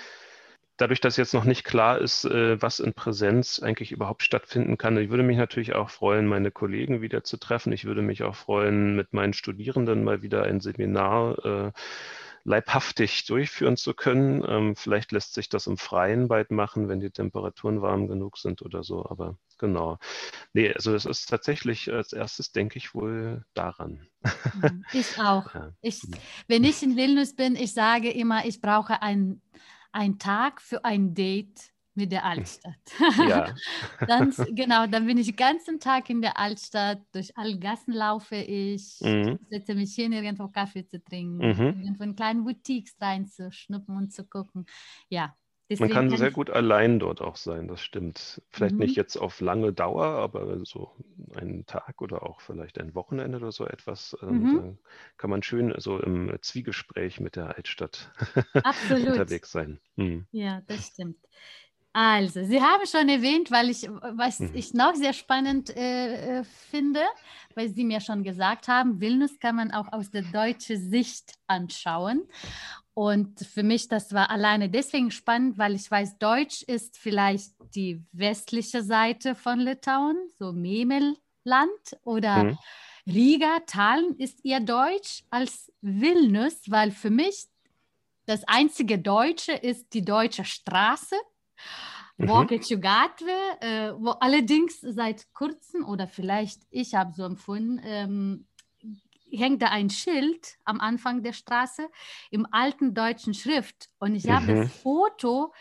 Dadurch, 0.77 1.01
dass 1.01 1.17
jetzt 1.17 1.34
noch 1.34 1.43
nicht 1.43 1.65
klar 1.65 1.99
ist, 1.99 2.23
äh, 2.23 2.60
was 2.62 2.79
in 2.79 2.93
Präsenz 2.93 3.62
eigentlich 3.62 3.91
überhaupt 3.91 4.23
stattfinden 4.23 4.77
kann, 4.77 4.97
ich 4.97 5.10
würde 5.10 5.23
mich 5.23 5.38
natürlich 5.38 5.75
auch 5.75 5.89
freuen, 5.89 6.25
meine 6.25 6.51
Kollegen 6.51 7.01
wieder 7.01 7.23
zu 7.23 7.38
treffen. 7.38 7.73
Ich 7.73 7.84
würde 7.86 8.01
mich 8.01 8.23
auch 8.23 8.36
freuen, 8.36 8.95
mit 8.95 9.13
meinen 9.13 9.34
Studierenden 9.34 10.03
mal 10.03 10.23
wieder 10.23 10.43
ein 10.43 10.62
Seminar 10.62 11.45
äh, 11.45 11.71
leibhaftig 12.45 13.25
durchführen 13.25 13.77
zu 13.77 13.93
können. 13.93 14.43
Ähm, 14.47 14.75
vielleicht 14.75 15.12
lässt 15.12 15.34
sich 15.34 15.49
das 15.49 15.67
im 15.67 15.77
Freien 15.77 16.27
bald 16.27 16.51
machen, 16.51 16.89
wenn 16.89 16.99
die 16.99 17.12
Temperaturen 17.12 17.82
warm 17.82 18.08
genug 18.08 18.38
sind 18.38 18.62
oder 18.62 18.84
so. 18.84 19.06
Aber 19.06 19.38
genau. 19.58 19.97
Nee, 20.53 20.73
also 20.73 20.93
es 20.93 21.06
ist 21.06 21.29
tatsächlich 21.29 21.91
als 21.91 22.13
erstes 22.13 22.51
denke 22.51 22.77
ich 22.77 22.93
wohl 22.93 23.45
daran. 23.53 24.08
Ich 24.93 25.19
auch. 25.19 25.43
Ja. 25.53 25.71
Ich, 25.82 26.01
wenn 26.47 26.63
ich 26.63 26.82
in 26.82 26.95
Vilnius 26.95 27.36
bin, 27.36 27.56
ich 27.56 27.73
sage 27.73 28.10
immer, 28.12 28.45
ich 28.45 28.60
brauche 28.60 29.01
einen 29.01 29.39
Tag 30.17 30.62
für 30.62 30.84
ein 30.84 31.13
Date 31.13 31.72
mit 31.95 32.12
der 32.12 32.25
Altstadt. 32.25 32.73
Ja. 33.29 33.53
dann, 34.08 34.34
genau, 34.51 34.88
dann 34.88 35.06
bin 35.06 35.17
ich 35.17 35.27
den 35.27 35.36
ganzen 35.36 35.79
Tag 35.79 36.10
in 36.10 36.21
der 36.21 36.38
Altstadt, 36.38 37.01
durch 37.13 37.38
alle 37.38 37.58
Gassen 37.58 37.93
laufe 37.93 38.36
ich, 38.36 38.99
mhm. 39.01 39.39
setze 39.49 39.75
mich 39.75 39.93
hin, 39.93 40.12
irgendwo 40.12 40.47
Kaffee 40.47 40.86
zu 40.86 41.03
trinken, 41.03 41.38
mhm. 41.38 41.82
irgendwo 41.82 42.03
in 42.03 42.15
kleinen 42.15 42.43
Boutiques 42.43 42.95
reinzuschnuppen 42.99 43.95
und 43.95 44.13
zu 44.13 44.25
gucken. 44.25 44.65
Ja, 45.10 45.36
man 45.79 45.89
kann 45.89 46.10
sehr 46.10 46.32
gut 46.32 46.49
allein 46.49 46.99
dort 46.99 47.21
auch 47.21 47.36
sein, 47.36 47.67
das 47.67 47.82
stimmt. 47.82 48.41
Vielleicht 48.49 48.75
mhm. 48.75 48.82
nicht 48.82 48.95
jetzt 48.95 49.15
auf 49.17 49.39
lange 49.41 49.73
Dauer, 49.73 50.06
aber 50.06 50.63
so 50.65 50.91
einen 51.36 51.65
Tag 51.65 52.01
oder 52.01 52.23
auch 52.23 52.41
vielleicht 52.41 52.79
ein 52.79 52.93
Wochenende 52.95 53.38
oder 53.38 53.51
so 53.51 53.65
etwas, 53.65 54.15
ähm, 54.21 54.43
mhm. 54.43 54.77
kann 55.17 55.29
man 55.29 55.41
schön 55.41 55.73
so 55.77 55.99
im 55.99 56.36
Zwiegespräch 56.41 57.19
mit 57.19 57.36
der 57.36 57.56
Altstadt 57.56 58.12
unterwegs 58.89 59.51
sein. 59.51 59.79
Mhm. 59.95 60.27
Ja, 60.32 60.62
das 60.67 60.88
stimmt. 60.88 61.17
Also, 61.93 62.43
Sie 62.43 62.60
haben 62.60 62.86
schon 62.88 63.08
erwähnt, 63.08 63.51
weil 63.51 63.69
ich, 63.69 63.88
was 63.88 64.39
mhm. 64.39 64.51
ich 64.56 64.73
noch 64.73 64.95
sehr 64.95 65.13
spannend 65.13 65.69
äh, 65.77 66.39
äh, 66.39 66.43
finde, 66.43 67.01
weil 67.53 67.69
Sie 67.69 67.84
mir 67.84 68.01
schon 68.01 68.23
gesagt 68.23 68.67
haben, 68.67 68.99
Vilnius 68.99 69.39
kann 69.39 69.56
man 69.56 69.71
auch 69.71 69.93
aus 69.93 70.10
der 70.10 70.23
deutschen 70.23 70.89
Sicht 70.89 71.36
anschauen. 71.45 72.23
Und 72.95 73.39
für 73.39 73.63
mich, 73.63 73.88
das 73.88 74.12
war 74.12 74.32
alleine 74.32 74.69
deswegen 74.69 75.12
spannend, 75.12 75.58
weil 75.58 75.75
ich 75.75 75.89
weiß, 75.89 76.17
Deutsch 76.17 76.63
ist 76.63 76.97
vielleicht 76.97 77.53
die 77.75 78.03
westliche 78.12 78.84
Seite 78.84 79.36
von 79.36 79.60
Litauen, 79.60 80.17
so 80.38 80.51
Memelland 80.51 81.17
oder 82.03 82.43
mhm. 82.43 82.58
Riga, 83.06 83.60
Tallinn 83.67 84.15
ist 84.17 84.43
eher 84.45 84.62
Deutsch 84.62 85.23
als 85.29 85.71
Vilnius, 85.82 86.62
weil 86.67 86.91
für 86.91 87.10
mich 87.10 87.47
das 88.25 88.43
einzige 88.45 88.97
Deutsche 88.99 89.51
ist 89.51 89.93
die 89.93 90.06
deutsche 90.06 90.45
Straße. 90.45 91.15
Mhm. 92.17 92.28
Vokiečių 92.30 92.78
Gatve, 92.80 93.38
äh, 93.60 93.91
wo 93.97 94.12
allerdings 94.12 94.80
seit 94.82 95.34
kurzem 95.34 95.84
oder 95.84 96.08
vielleicht 96.08 96.62
ich 96.69 96.93
habe 96.93 97.13
so 97.13 97.23
empfunden, 97.23 97.82
ähm, 97.84 98.45
hängt 99.32 99.62
da 99.62 99.67
ein 99.67 99.89
Schild 99.89 100.58
am 100.63 100.80
Anfang 100.80 101.23
der 101.23 101.34
Straße 101.34 101.89
im 102.30 102.47
alten 102.52 102.93
deutschen 102.93 103.34
Schrift. 103.34 103.89
Und 103.99 104.15
ich 104.15 104.30
habe 104.30 104.54
mhm. 104.54 104.62
das 104.62 104.71
Foto, 104.71 105.54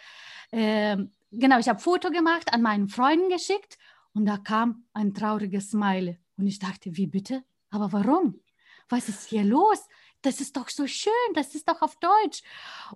äh, 0.51 0.99
genau, 1.31 1.59
ich 1.59 1.69
habe 1.69 1.81
Foto 1.81 2.11
gemacht, 2.11 2.53
an 2.53 2.63
meinen 2.63 2.89
Freunden 2.89 3.31
geschickt 3.31 3.79
und 4.13 4.27
da 4.27 4.37
kam 4.37 4.85
ein 4.93 5.15
trauriges 5.15 5.71
Smile. 5.71 6.19
Und 6.37 6.47
ich 6.47 6.59
dachte, 6.59 6.97
wie 6.97 7.07
bitte? 7.07 7.45
Aber 7.71 7.93
warum? 7.93 8.41
Was 8.89 9.09
ist 9.09 9.29
hier 9.29 9.45
los? 9.45 9.89
Das 10.21 10.41
ist 10.41 10.57
doch 10.57 10.69
so 10.69 10.87
schön, 10.87 11.13
das 11.35 11.55
ist 11.55 11.69
doch 11.69 11.83
auf 11.83 11.97
Deutsch. 11.97 12.43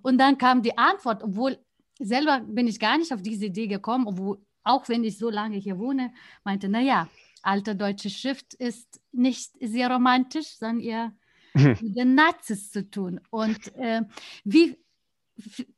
Und 0.01 0.17
dann 0.17 0.37
kam 0.37 0.61
die 0.61 0.77
Antwort, 0.77 1.23
obwohl 1.23 1.57
selber 1.99 2.41
bin 2.41 2.67
ich 2.67 2.79
gar 2.79 2.97
nicht 2.97 3.13
auf 3.13 3.21
diese 3.21 3.45
Idee 3.45 3.67
gekommen, 3.67 4.07
obwohl, 4.07 4.39
auch 4.63 4.89
wenn 4.89 5.03
ich 5.03 5.17
so 5.17 5.29
lange 5.29 5.57
hier 5.57 5.79
wohne, 5.79 6.13
meinte, 6.43 6.69
naja, 6.69 7.09
alte 7.41 7.75
deutsche 7.75 8.09
Schrift 8.09 8.53
ist 8.53 8.99
nicht 9.11 9.51
sehr 9.61 9.89
romantisch, 9.89 10.57
sondern 10.57 10.79
eher 10.81 11.13
mit 11.53 11.97
den 11.97 12.15
Nazis 12.15 12.71
zu 12.71 12.89
tun. 12.89 13.21
Und 13.29 13.73
äh, 13.75 14.01
wie 14.43 14.77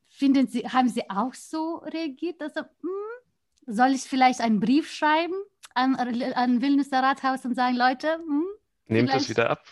finden 0.09 0.47
Sie, 0.47 0.67
haben 0.67 0.89
Sie 0.89 1.09
auch 1.09 1.33
so 1.33 1.77
reagiert? 1.77 2.41
Also, 2.41 2.61
hm, 2.61 3.75
soll 3.75 3.91
ich 3.91 4.01
vielleicht 4.01 4.41
einen 4.41 4.59
Brief 4.59 4.91
schreiben 4.91 5.35
an, 5.75 5.95
an 5.95 6.61
Vilniuser 6.61 7.03
Rathaus 7.03 7.45
und 7.45 7.55
sagen, 7.55 7.75
Leute, 7.75 8.13
hm, 8.13 8.45
Nehmt 8.91 9.13
das 9.13 9.29
wieder 9.29 9.51
ab. 9.51 9.63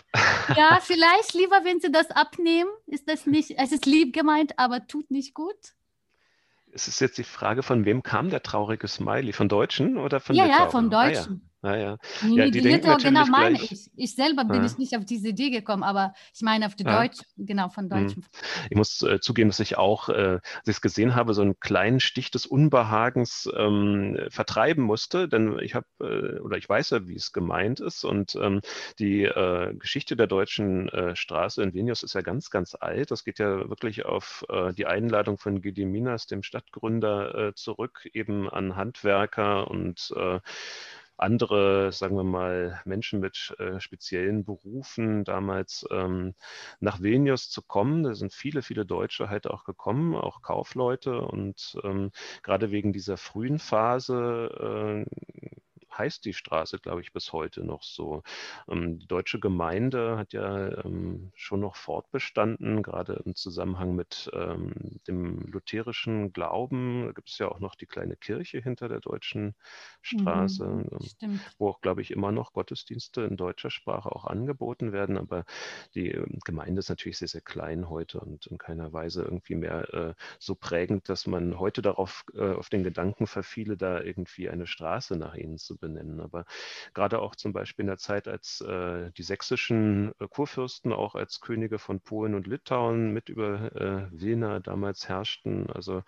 ja, 0.55 0.79
vielleicht 0.81 1.33
lieber, 1.33 1.63
wenn 1.63 1.79
Sie 1.79 1.91
das 1.91 2.11
abnehmen, 2.11 2.69
ist 2.85 3.09
das 3.09 3.25
nicht, 3.25 3.55
es 3.57 3.71
ist 3.71 3.87
lieb 3.87 4.13
gemeint, 4.13 4.53
aber 4.59 4.85
tut 4.85 5.09
nicht 5.09 5.33
gut. 5.33 5.73
Es 6.77 6.87
ist 6.87 6.99
jetzt 6.99 7.17
die 7.17 7.23
Frage, 7.23 7.63
von 7.63 7.85
wem 7.85 8.03
kam 8.03 8.29
der 8.29 8.43
traurige 8.43 8.87
Smiley? 8.87 9.33
Von 9.33 9.49
Deutschen 9.49 9.97
oder 9.97 10.19
von 10.19 10.35
Ja, 10.35 10.45
ja, 10.45 10.69
von 10.69 10.91
Deutschen. 10.91 11.41
Ah, 11.41 11.41
ja. 11.41 11.56
Ja, 11.63 11.75
ja. 11.75 11.97
ja 12.29 12.45
die, 12.45 12.51
die 12.51 12.61
denken 12.61 12.97
genau 12.97 13.25
meine 13.25 13.59
ich. 13.61 13.89
Ich 13.95 14.15
selber 14.15 14.45
bin 14.45 14.57
ja. 14.57 14.65
ich 14.65 14.77
nicht 14.77 14.95
auf 14.95 15.05
diese 15.05 15.29
Idee 15.29 15.49
gekommen, 15.49 15.81
aber 15.81 16.13
ich 16.33 16.41
meine 16.41 16.67
auf 16.67 16.75
die 16.75 16.83
ja. 16.83 17.01
Deutsch, 17.01 17.19
genau, 17.35 17.69
von 17.69 17.85
mhm. 17.85 17.89
Deutschen. 17.89 18.25
Ich 18.69 18.77
muss 18.77 19.01
äh, 19.01 19.19
zugeben, 19.19 19.49
dass 19.49 19.59
ich 19.59 19.77
auch, 19.77 20.09
äh, 20.09 20.13
als 20.13 20.67
ich 20.67 20.75
es 20.75 20.81
gesehen 20.81 21.15
habe, 21.15 21.33
so 21.33 21.41
einen 21.41 21.59
kleinen 21.59 21.99
Stich 21.99 22.29
des 22.29 22.45
Unbehagens 22.45 23.49
ähm, 23.55 24.19
vertreiben 24.29 24.83
musste, 24.83 25.27
denn 25.27 25.57
ich 25.59 25.73
habe, 25.73 25.87
äh, 25.99 26.39
oder 26.39 26.57
ich 26.57 26.69
weiß 26.69 26.91
ja, 26.91 27.07
wie 27.07 27.15
es 27.15 27.33
gemeint 27.33 27.79
ist 27.79 28.03
und 28.03 28.35
ähm, 28.35 28.61
die 28.99 29.23
äh, 29.23 29.73
Geschichte 29.73 30.15
der 30.15 30.27
deutschen 30.27 30.89
äh, 30.89 31.15
Straße 31.15 31.63
in 31.63 31.73
Vilnius 31.73 32.03
ist 32.03 32.13
ja 32.13 32.21
ganz, 32.21 32.51
ganz 32.51 32.75
alt. 32.79 33.09
Das 33.09 33.23
geht 33.23 33.39
ja 33.39 33.67
wirklich 33.67 34.05
auf 34.05 34.45
äh, 34.49 34.73
die 34.73 34.85
Einladung 34.85 35.39
von 35.39 35.61
Gediminas, 35.61 36.27
dem 36.27 36.43
Stadtgründer, 36.43 37.53
zurück, 37.55 38.07
eben 38.13 38.49
an 38.49 38.75
Handwerker 38.75 39.69
und 39.69 40.13
andere, 41.17 41.91
sagen 41.91 42.15
wir 42.15 42.23
mal, 42.23 42.81
Menschen 42.85 43.19
mit 43.19 43.55
äh, 43.59 43.79
speziellen 43.79 44.45
Berufen 44.45 45.23
damals 45.23 45.85
ähm, 45.91 46.35
nach 46.79 47.01
Vilnius 47.01 47.49
zu 47.49 47.61
kommen. 47.61 48.03
Da 48.03 48.13
sind 48.15 48.33
viele, 48.33 48.61
viele 48.61 48.85
Deutsche 48.85 49.29
halt 49.29 49.47
auch 49.47 49.63
gekommen, 49.63 50.15
auch 50.15 50.41
Kaufleute. 50.41 51.21
Und 51.21 51.77
ähm, 51.83 52.11
gerade 52.43 52.71
wegen 52.71 52.93
dieser 52.93 53.17
frühen 53.17 53.59
Phase 53.59 55.05
äh, 55.05 55.56
heißt 55.97 56.25
die 56.25 56.33
Straße, 56.33 56.79
glaube 56.79 57.01
ich, 57.01 57.11
bis 57.13 57.33
heute 57.33 57.63
noch 57.63 57.83
so. 57.83 58.23
Ähm, 58.69 58.99
die 58.99 59.07
deutsche 59.07 59.39
Gemeinde 59.39 60.17
hat 60.17 60.33
ja 60.33 60.83
ähm, 60.85 61.31
schon 61.35 61.59
noch 61.61 61.75
fortbestanden, 61.75 62.83
gerade 62.83 63.21
im 63.25 63.35
Zusammenhang 63.35 63.95
mit 63.95 64.29
ähm, 64.33 64.99
dem 65.07 65.39
lutherischen 65.47 66.33
Glauben. 66.33 67.05
Da 67.07 67.11
gibt 67.13 67.29
es 67.29 67.37
ja 67.39 67.49
auch 67.49 67.59
noch 67.59 67.75
die 67.75 67.85
kleine 67.87 68.15
Kirche 68.15 68.59
hinter 68.59 68.89
der 68.89 68.99
deutschen 68.99 69.55
Straße, 70.01 70.65
mhm, 70.65 70.89
wo 71.57 71.69
auch, 71.69 71.81
glaube 71.81 72.01
ich, 72.01 72.11
immer 72.11 72.31
noch 72.31 72.53
Gottesdienste 72.53 73.21
in 73.21 73.37
deutscher 73.37 73.69
Sprache 73.71 74.11
auch 74.11 74.25
angeboten 74.25 74.91
werden. 74.91 75.17
Aber 75.17 75.45
die 75.95 76.11
ähm, 76.11 76.39
Gemeinde 76.45 76.79
ist 76.79 76.89
natürlich 76.89 77.17
sehr, 77.17 77.27
sehr 77.27 77.41
klein 77.41 77.89
heute 77.89 78.19
und 78.19 78.45
in 78.47 78.57
keiner 78.57 78.93
Weise 78.93 79.23
irgendwie 79.23 79.55
mehr 79.55 79.93
äh, 79.93 80.13
so 80.39 80.55
prägend, 80.55 81.09
dass 81.09 81.27
man 81.27 81.59
heute 81.59 81.81
darauf 81.81 82.23
äh, 82.33 82.53
auf 82.53 82.69
den 82.69 82.83
Gedanken 82.83 83.27
verfiele, 83.27 83.77
da 83.77 84.01
irgendwie 84.01 84.49
eine 84.49 84.67
Straße 84.67 85.15
nach 85.17 85.35
ihnen 85.35 85.57
zu 85.57 85.75
benennen 85.77 85.86
benennen. 85.87 86.19
Aber 86.19 86.45
gerade 86.93 87.19
auch 87.19 87.35
zum 87.35 87.53
Beispiel 87.53 87.83
in 87.83 87.87
der 87.87 87.97
Zeit, 87.97 88.27
als 88.27 88.61
äh, 88.61 89.11
die 89.11 89.23
sächsischen 89.23 90.11
äh, 90.19 90.27
Kurfürsten 90.29 90.93
auch 90.93 91.15
als 91.15 91.39
Könige 91.39 91.79
von 91.79 92.01
Polen 92.01 92.35
und 92.35 92.47
Litauen 92.47 93.13
mit 93.13 93.29
über 93.29 93.71
äh, 93.75 94.07
Wilna 94.11 94.59
damals 94.59 95.07
herrschten, 95.07 95.69
also 95.69 96.03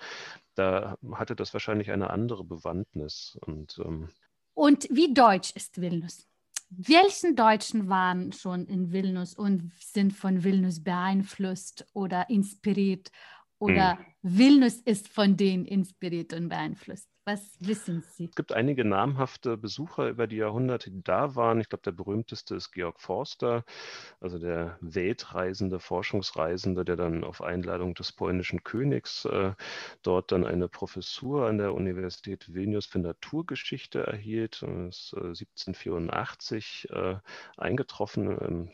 da 0.56 0.98
hatte 1.13 1.36
das 1.36 1.54
wahrscheinlich 1.54 1.92
eine 1.92 2.10
andere 2.10 2.44
Bewandtnis. 2.44 3.38
Und, 3.46 3.80
ähm, 3.84 4.10
und 4.54 4.88
wie 4.92 5.13
deutsch 5.13 5.52
ist 5.56 5.80
Vilnius? 5.80 6.28
Welchen 6.70 7.36
Deutschen 7.36 7.89
waren 7.89 8.32
schon 8.32 8.68
in 8.68 8.92
Vilnius 8.92 9.34
und 9.34 9.72
sind 9.80 10.13
von 10.13 10.44
Vilnius 10.44 10.84
beeinflusst 10.84 11.88
oder 11.94 12.30
inspiriert? 12.30 13.10
Oder 13.58 13.98
hm. 13.98 14.06
Vilnius 14.22 14.82
ist 14.82 15.08
von 15.08 15.38
denen 15.38 15.66
inspiriert 15.66 16.34
und 16.34 16.50
beeinflusst? 16.50 17.08
Was 17.26 17.58
wissen 17.60 18.02
Sie? 18.02 18.26
Es 18.26 18.36
gibt 18.36 18.54
einige 18.54 18.84
namhafte 18.84 19.56
Besucher 19.56 20.10
über 20.10 20.26
die 20.26 20.38
Jahrhunderte, 20.38 20.90
die 20.90 21.04
da 21.04 21.36
waren. 21.36 21.62
Ich 21.62 21.70
glaube, 21.70 21.84
der 21.84 21.92
berühmteste 21.92 22.56
ist 22.56 22.72
Georg 22.72 23.00
Forster, 23.00 23.66
also 24.20 24.40
der 24.40 24.80
weltreisende, 24.82 25.80
Forschungsreisende, 25.80 26.84
der 26.86 26.96
dann 26.96 27.24
auf 27.24 27.44
Einladung 27.44 27.94
des 27.94 28.14
polnischen 28.14 28.64
Königs 28.64 29.26
äh, 29.26 29.54
dort 30.02 30.32
dann 30.32 30.44
eine 30.44 30.68
Professur 30.70 31.46
an 31.46 31.60
der 31.60 31.76
Universität 31.76 32.52
Vilnius 32.52 32.88
für 32.88 32.98
Naturgeschichte 32.98 34.00
erhielt. 34.00 34.64
Das 34.64 35.14
ist 35.14 35.14
äh, 35.14 35.28
1784 35.28 36.88
äh, 36.90 37.16
eingetroffen, 37.58 38.38
ähm, 38.42 38.72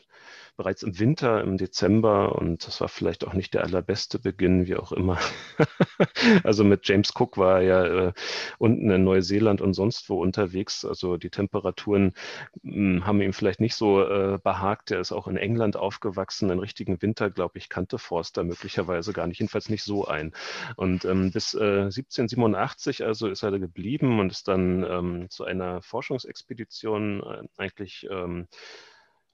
bereits 0.56 0.82
im 0.82 0.98
Winter, 0.98 1.42
im 1.42 1.58
Dezember. 1.58 2.36
Und 2.36 2.66
das 2.66 2.80
war 2.80 2.88
vielleicht 2.88 3.26
auch 3.26 3.34
nicht 3.34 3.52
der 3.52 3.64
allerbeste 3.64 4.18
Beginn, 4.18 4.66
wie 4.66 4.76
auch 4.76 4.92
immer. 4.92 5.18
also 6.44 6.64
mit 6.64 6.86
James 6.86 7.12
Cook 7.14 7.36
war 7.36 7.60
er 7.60 7.62
ja 7.62 7.84
äh, 7.84 8.12
unten 8.58 8.90
in 8.90 9.04
Neuseeland 9.04 9.60
und 9.60 9.74
sonst 9.74 10.08
wo 10.08 10.20
unterwegs. 10.20 10.84
Also 10.84 11.16
die 11.16 11.30
Temperaturen 11.30 12.14
hm, 12.62 13.06
haben 13.06 13.20
ihm 13.20 13.32
vielleicht 13.32 13.60
nicht 13.60 13.74
so 13.74 14.02
äh, 14.02 14.38
behagt. 14.42 14.90
Er 14.90 15.00
ist 15.00 15.12
auch 15.12 15.28
in 15.28 15.36
England 15.36 15.76
aufgewachsen. 15.76 16.50
Einen 16.50 16.60
richtigen 16.60 17.00
Winter, 17.02 17.30
glaube 17.30 17.58
ich, 17.58 17.68
kannte 17.68 17.98
Forster 17.98 18.44
möglicherweise 18.44 19.12
gar 19.12 19.26
nicht, 19.26 19.40
jedenfalls 19.40 19.68
nicht 19.68 19.84
so 19.84 20.06
ein. 20.06 20.32
Und 20.76 21.04
ähm, 21.04 21.30
bis 21.32 21.54
äh, 21.54 21.86
1787 21.86 23.04
also 23.04 23.28
ist 23.28 23.42
er 23.42 23.56
geblieben 23.58 24.20
und 24.20 24.30
ist 24.30 24.48
dann 24.48 24.84
ähm, 24.84 25.30
zu 25.30 25.44
einer 25.44 25.82
Forschungsexpedition 25.82 27.22
äh, 27.22 27.42
eigentlich 27.56 28.06
ähm, 28.10 28.48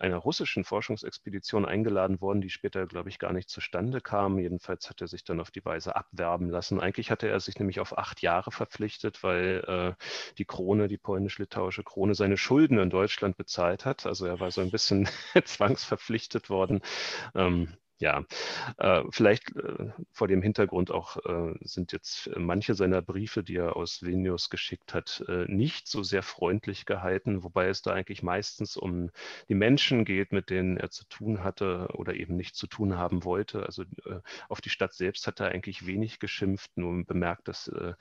einer 0.03 0.17
russischen 0.17 0.65
Forschungsexpedition 0.65 1.65
eingeladen 1.65 2.21
worden, 2.21 2.41
die 2.41 2.51
später, 2.51 2.87
glaube 2.87 3.09
ich, 3.09 3.19
gar 3.21 3.33
nicht 3.33 3.49
zustande 3.49 4.01
kam. 4.01 4.39
Jedenfalls 4.39 4.91
hat 4.91 5.01
er 5.01 5.07
sich 5.07 5.23
dann 5.23 5.41
auf 5.41 5.53
die 5.53 5.65
Weise 5.65 5.95
abwerben 5.95 6.51
lassen. 6.51 6.81
Eigentlich 6.81 7.11
hatte 7.11 7.29
er 7.29 7.39
sich 7.39 7.59
nämlich 7.59 7.79
auf 7.79 7.97
acht 7.97 8.21
Jahre 8.21 8.51
verpflichtet, 8.51 9.23
weil 9.23 9.65
äh, 9.99 10.05
die 10.39 10.45
Krone, 10.45 10.89
die 10.89 10.99
polnisch-litauische 10.99 11.85
Krone, 11.85 12.15
seine 12.15 12.37
Schulden 12.37 12.79
in 12.79 12.91
Deutschland 12.91 13.37
bezahlt 13.37 13.85
hat. 13.85 14.05
Also 14.05 14.27
er 14.27 14.41
war 14.41 14.51
so 14.51 14.61
ein 14.61 14.71
bisschen 14.73 15.09
zwangsverpflichtet 15.45 16.51
worden. 16.51 16.81
Ähm, 17.35 17.69
ja, 18.03 18.25
äh, 18.79 19.05
vielleicht 19.11 19.55
äh, 19.57 19.93
vor 20.11 20.27
dem 20.27 20.43
Hintergrund 20.43 20.91
auch 20.91 21.19
äh, 21.25 21.55
sind 21.61 21.93
jetzt 21.93 22.29
manche 22.37 22.75
seiner 22.75 23.01
Briefe, 23.01 23.45
die 23.45 23.55
er 23.55 23.77
aus 23.77 24.03
Vilnius 24.03 24.51
geschickt 24.51 24.93
hat, 24.93 25.25
äh, 25.29 25.45
nicht 25.47 25.87
so 25.87 26.03
sehr 26.03 26.25
freundlich 26.25 26.85
gehalten, 26.85 27.45
wobei 27.45 27.69
es 27.69 27.81
da 27.81 27.93
eigentlich 27.93 28.25
meistens 28.25 28.77
um 28.77 29.11
die 29.49 29.55
Menschen 29.55 30.05
geht, 30.05 30.33
mit 30.33 30.51
denen 30.51 30.77
er 30.79 30.91
zu 30.91 31.05
tun 31.05 31.45
hatte 31.45 31.91
oder 31.95 32.15
eben 32.15 32.35
nicht 32.35 32.57
zu 32.57 32.67
tun 32.67 32.97
haben 32.97 33.23
wollte. 33.23 33.65
Also 33.67 33.83
äh, 33.83 34.19
auf 34.49 34.61
die 34.61 34.71
Stadt 34.71 34.95
selbst 34.95 35.29
hat 35.29 35.39
er 35.39 35.51
eigentlich 35.51 35.87
wenig 35.87 36.19
geschimpft, 36.19 36.73
nur 36.77 37.05
bemerkt, 37.05 37.47
dass 37.47 37.69
äh, 37.69 37.95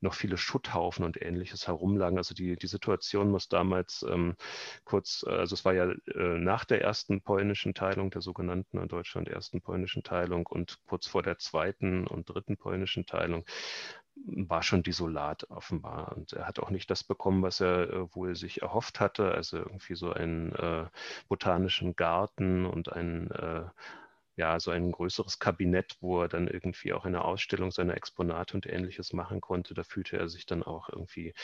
noch 0.00 0.14
viele 0.14 0.36
Schutthaufen 0.36 1.04
und 1.04 1.20
ähnliches 1.20 1.66
herumlagen. 1.66 2.16
Also 2.16 2.32
die, 2.32 2.54
die 2.56 2.66
Situation 2.68 3.32
muss 3.32 3.48
damals 3.48 4.06
ähm, 4.08 4.36
kurz, 4.84 5.24
also 5.26 5.54
es 5.54 5.64
war 5.64 5.74
ja 5.74 5.92
nach 6.14 6.64
der 6.64 6.80
ersten 6.82 7.22
polnischen 7.22 7.74
Teilung, 7.74 8.10
der 8.10 8.22
sogenannten 8.22 8.86
Deutschland 8.86 9.28
ersten 9.28 9.47
ersten 9.48 9.62
polnischen 9.62 10.02
Teilung 10.02 10.46
und 10.46 10.78
kurz 10.86 11.06
vor 11.06 11.22
der 11.22 11.38
zweiten 11.38 12.06
und 12.06 12.28
dritten 12.28 12.58
polnischen 12.58 13.06
Teilung 13.06 13.46
war 14.26 14.62
schon 14.62 14.82
desolat 14.82 15.48
offenbar. 15.50 16.14
Und 16.14 16.34
er 16.34 16.46
hat 16.46 16.58
auch 16.58 16.68
nicht 16.68 16.90
das 16.90 17.02
bekommen, 17.02 17.42
was 17.42 17.60
er 17.60 17.88
äh, 17.90 18.14
wohl 18.14 18.34
sich 18.34 18.60
erhofft 18.60 19.00
hatte, 19.00 19.32
also 19.32 19.56
irgendwie 19.56 19.94
so 19.94 20.12
einen 20.12 20.52
äh, 20.52 20.84
botanischen 21.28 21.96
Garten 21.96 22.66
und 22.66 22.92
ein 22.92 23.30
äh, 23.30 23.64
ja, 24.38 24.60
so 24.60 24.70
ein 24.70 24.92
größeres 24.92 25.40
Kabinett, 25.40 25.96
wo 26.00 26.22
er 26.22 26.28
dann 26.28 26.46
irgendwie 26.46 26.92
auch 26.92 27.04
eine 27.04 27.24
Ausstellung 27.24 27.72
seiner 27.72 27.96
Exponate 27.96 28.54
und 28.54 28.66
ähnliches 28.66 29.12
machen 29.12 29.40
konnte. 29.40 29.74
Da 29.74 29.82
fühlte 29.82 30.16
er 30.16 30.28
sich 30.28 30.46
dann 30.46 30.62
auch 30.62 30.88
irgendwie, 30.88 31.34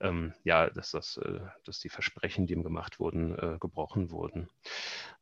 ähm, 0.00 0.34
ja, 0.44 0.68
dass, 0.68 0.90
das, 0.90 1.16
äh, 1.16 1.40
dass 1.64 1.80
die 1.80 1.88
Versprechen, 1.88 2.46
die 2.46 2.52
ihm 2.52 2.62
gemacht 2.62 3.00
wurden, 3.00 3.38
äh, 3.38 3.56
gebrochen 3.58 4.10
wurden. 4.10 4.50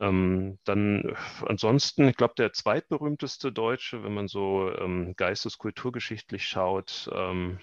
Ähm, 0.00 0.58
dann 0.64 1.16
ansonsten, 1.46 2.08
ich 2.08 2.16
glaube, 2.16 2.34
der 2.36 2.52
zweitberühmteste 2.52 3.52
Deutsche, 3.52 4.02
wenn 4.02 4.14
man 4.14 4.26
so 4.26 4.72
ähm, 4.74 5.14
geisteskulturgeschichtlich 5.16 6.48
schaut, 6.48 7.08
ähm, 7.14 7.60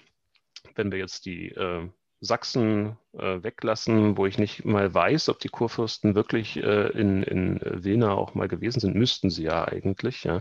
wenn 0.76 0.90
wir 0.90 0.98
jetzt 0.98 1.26
die 1.26 1.50
äh, 1.50 1.90
Sachsen 2.20 2.96
äh, 3.12 3.42
weglassen, 3.42 4.16
wo 4.16 4.26
ich 4.26 4.38
nicht 4.38 4.64
mal 4.64 4.92
weiß, 4.92 5.28
ob 5.28 5.38
die 5.38 5.48
Kurfürsten 5.48 6.14
wirklich 6.14 6.56
äh, 6.56 6.88
in, 6.88 7.22
in 7.22 7.60
Wilna 7.62 8.12
auch 8.14 8.34
mal 8.34 8.48
gewesen 8.48 8.80
sind. 8.80 8.96
Müssten 8.96 9.30
sie 9.30 9.44
ja 9.44 9.66
eigentlich. 9.66 10.24
Ja. 10.24 10.40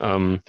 Ähm, 0.00 0.40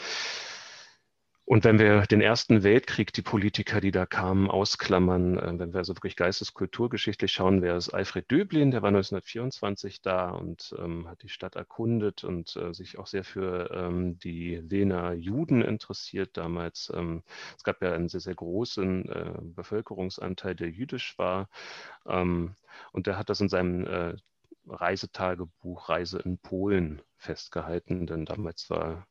und 1.49 1.63
wenn 1.63 1.79
wir 1.79 2.01
den 2.01 2.19
Ersten 2.19 2.63
Weltkrieg, 2.63 3.13
die 3.13 3.21
Politiker, 3.21 3.79
die 3.79 3.91
da 3.91 4.05
kamen, 4.05 4.51
ausklammern, 4.51 5.37
äh, 5.39 5.57
wenn 5.57 5.71
wir 5.71 5.77
also 5.77 5.95
wirklich 5.95 6.17
geisteskulturgeschichtlich 6.17 7.31
schauen, 7.31 7.61
wäre 7.61 7.77
es 7.77 7.89
Alfred 7.89 8.29
Döblin, 8.29 8.71
der 8.71 8.81
war 8.81 8.89
1924 8.89 10.01
da 10.01 10.31
und 10.31 10.75
ähm, 10.77 11.07
hat 11.07 11.23
die 11.23 11.29
Stadt 11.29 11.55
erkundet 11.55 12.25
und 12.25 12.57
äh, 12.57 12.73
sich 12.73 12.99
auch 12.99 13.07
sehr 13.07 13.23
für 13.23 13.71
ähm, 13.71 14.19
die 14.19 14.61
Wiener 14.69 15.13
Juden 15.13 15.61
interessiert 15.61 16.35
damals. 16.35 16.91
Ähm, 16.93 17.23
es 17.55 17.63
gab 17.63 17.81
ja 17.81 17.93
einen 17.93 18.09
sehr, 18.09 18.19
sehr 18.19 18.35
großen 18.35 19.07
äh, 19.07 19.33
Bevölkerungsanteil, 19.41 20.53
der 20.53 20.69
jüdisch 20.69 21.17
war. 21.17 21.47
Ähm, 22.05 22.55
und 22.91 23.07
der 23.07 23.17
hat 23.17 23.29
das 23.29 23.39
in 23.39 23.47
seinem 23.47 23.87
äh, 23.87 24.17
Reisetagebuch 24.67 25.87
Reise 25.87 26.19
in 26.19 26.39
Polen 26.39 27.01
festgehalten, 27.15 28.05
denn 28.05 28.25
damals 28.25 28.69
war 28.69 29.07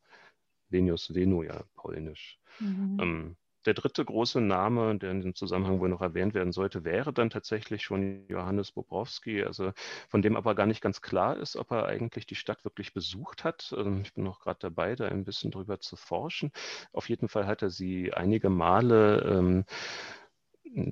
Venius 0.71 1.15
Venu 1.15 1.43
ja 1.43 1.63
polnisch. 1.75 2.39
Mhm. 2.61 2.99
Ähm, 3.01 3.37
der 3.67 3.75
dritte 3.75 4.05
große 4.05 4.41
Name, 4.41 4.97
der 4.97 5.11
in 5.11 5.21
dem 5.21 5.35
Zusammenhang 5.35 5.81
wohl 5.81 5.89
noch 5.89 6.01
erwähnt 6.01 6.35
werden 6.35 6.53
sollte, 6.53 6.85
wäre 6.85 7.13
dann 7.13 7.31
tatsächlich 7.31 7.83
schon 7.83 8.25
Johannes 8.29 8.71
Bobrowski, 8.71 9.43
also 9.43 9.73
von 10.09 10.23
dem 10.23 10.37
aber 10.37 10.55
gar 10.55 10.67
nicht 10.67 10.81
ganz 10.81 11.03
klar 11.03 11.37
ist, 11.37 11.57
ob 11.57 11.73
er 11.73 11.87
eigentlich 11.87 12.27
die 12.27 12.37
Stadt 12.37 12.65
wirklich 12.65 12.95
besucht 12.95 13.43
hat. 13.43 13.75
Ähm, 13.77 14.03
ich 14.03 14.15
bin 14.15 14.23
noch 14.25 14.39
gerade 14.41 14.61
dabei, 14.61 14.95
da 14.95 15.07
ein 15.09 15.25
bisschen 15.25 15.51
drüber 15.51 15.81
zu 15.81 15.97
forschen. 15.97 16.53
Auf 16.93 17.09
jeden 17.09 17.29
Fall 17.29 17.47
hat 17.47 17.63
er 17.63 17.71
sie 17.71 18.15
einige 18.15 18.51
Male 18.51 19.21
ähm, 19.23 19.65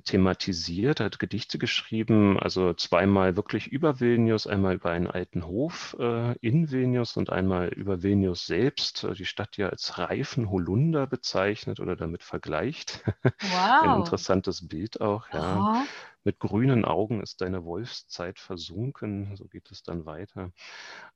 thematisiert, 0.03 0.99
hat 0.99 1.19
Gedichte 1.19 1.57
geschrieben, 1.57 2.39
also 2.39 2.73
zweimal 2.73 3.35
wirklich 3.35 3.67
über 3.67 3.99
Vilnius, 3.99 4.47
einmal 4.47 4.75
über 4.75 4.91
einen 4.91 5.07
alten 5.07 5.45
Hof 5.45 5.95
äh, 5.99 6.35
in 6.39 6.71
Vilnius 6.71 7.17
und 7.17 7.29
einmal 7.29 7.69
über 7.69 8.01
Vilnius 8.01 8.47
selbst, 8.47 9.03
äh, 9.03 9.13
die 9.13 9.25
Stadt 9.25 9.57
ja 9.57 9.69
als 9.69 9.97
reifen 9.97 10.49
Holunder 10.49 11.07
bezeichnet 11.07 11.79
oder 11.79 11.95
damit 11.95 12.23
vergleicht. 12.23 13.03
Wow. 13.41 13.83
Ein 13.83 13.99
interessantes 13.99 14.67
Bild 14.67 15.01
auch, 15.01 15.29
ja. 15.31 15.39
Aha. 15.39 15.85
Mit 16.25 16.39
grünen 16.39 16.85
Augen 16.85 17.21
ist 17.21 17.41
deine 17.41 17.63
Wolfszeit 17.65 18.39
versunken, 18.39 19.35
so 19.35 19.45
geht 19.45 19.69
es 19.69 19.83
dann 19.83 20.07
weiter. 20.07 20.51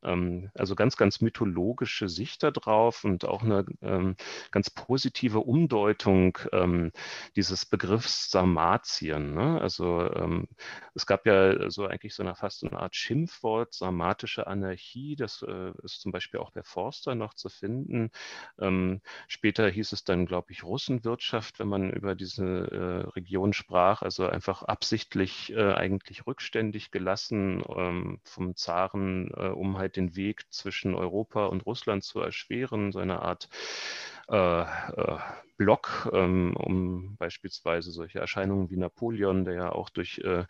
Ähm, 0.03 0.51
also 0.53 0.75
ganz, 0.75 0.97
ganz 0.97 1.19
mythologische 1.19 2.07
Sicht 2.09 2.43
darauf 2.43 3.03
und 3.03 3.25
auch 3.25 3.41
eine 3.41 3.65
ähm, 3.81 4.15
ganz 4.51 4.69
positive 4.69 5.39
Umdeutung 5.39 6.37
ähm, 6.51 6.91
dieses 7.35 7.65
Begriffs 7.65 8.29
Sarmatien. 8.29 9.33
Ne? 9.33 9.59
Also 9.59 10.11
ähm, 10.13 10.47
es 10.93 11.07
gab 11.07 11.25
ja 11.25 11.71
so 11.71 11.87
eigentlich 11.87 12.13
so 12.13 12.21
eine 12.21 12.35
fast 12.35 12.63
eine 12.63 12.79
Art 12.79 12.95
Schimpfwort, 12.95 13.73
sarmatische 13.73 14.45
Anarchie, 14.45 15.15
das 15.15 15.41
äh, 15.41 15.71
ist 15.81 16.01
zum 16.01 16.11
Beispiel 16.11 16.39
auch 16.39 16.51
bei 16.51 16.61
Forster 16.61 17.15
noch 17.15 17.33
zu 17.33 17.49
finden. 17.49 18.11
Ähm, 18.59 19.01
später 19.27 19.67
hieß 19.67 19.91
es 19.91 20.03
dann, 20.03 20.27
glaube 20.27 20.51
ich, 20.51 20.63
Russenwirtschaft, 20.63 21.57
wenn 21.57 21.67
man 21.67 21.89
über 21.89 22.13
diese 22.13 22.45
äh, 22.45 23.09
Region 23.09 23.53
sprach, 23.53 24.03
also 24.03 24.27
einfach 24.27 24.61
absichtlich 24.61 24.98
absichtlich 24.99 25.53
äh, 25.53 25.73
eigentlich 25.73 26.27
rückständig 26.27 26.91
gelassen 26.91 27.63
ähm, 27.73 28.19
vom 28.25 28.57
Zaren, 28.57 29.31
äh, 29.33 29.47
um 29.47 29.77
halt 29.77 29.95
den 29.95 30.17
Weg 30.17 30.43
zwischen 30.51 30.93
Europa 30.93 31.45
und 31.45 31.65
Russland 31.65 32.03
zu 32.03 32.19
erschweren, 32.19 32.91
so 32.91 32.99
eine 32.99 33.21
Art 33.21 33.47
äh, 34.29 34.61
äh, 34.61 35.17
Block, 35.59 36.09
ähm, 36.13 36.55
um 36.55 37.17
beispielsweise 37.17 37.91
solche 37.91 38.19
Erscheinungen 38.19 38.69
wie 38.69 38.77
Napoleon, 38.77 39.43
der 39.43 39.53
ja 39.55 39.71
auch 39.73 39.89
durch 39.89 40.19
äh, 40.19 40.45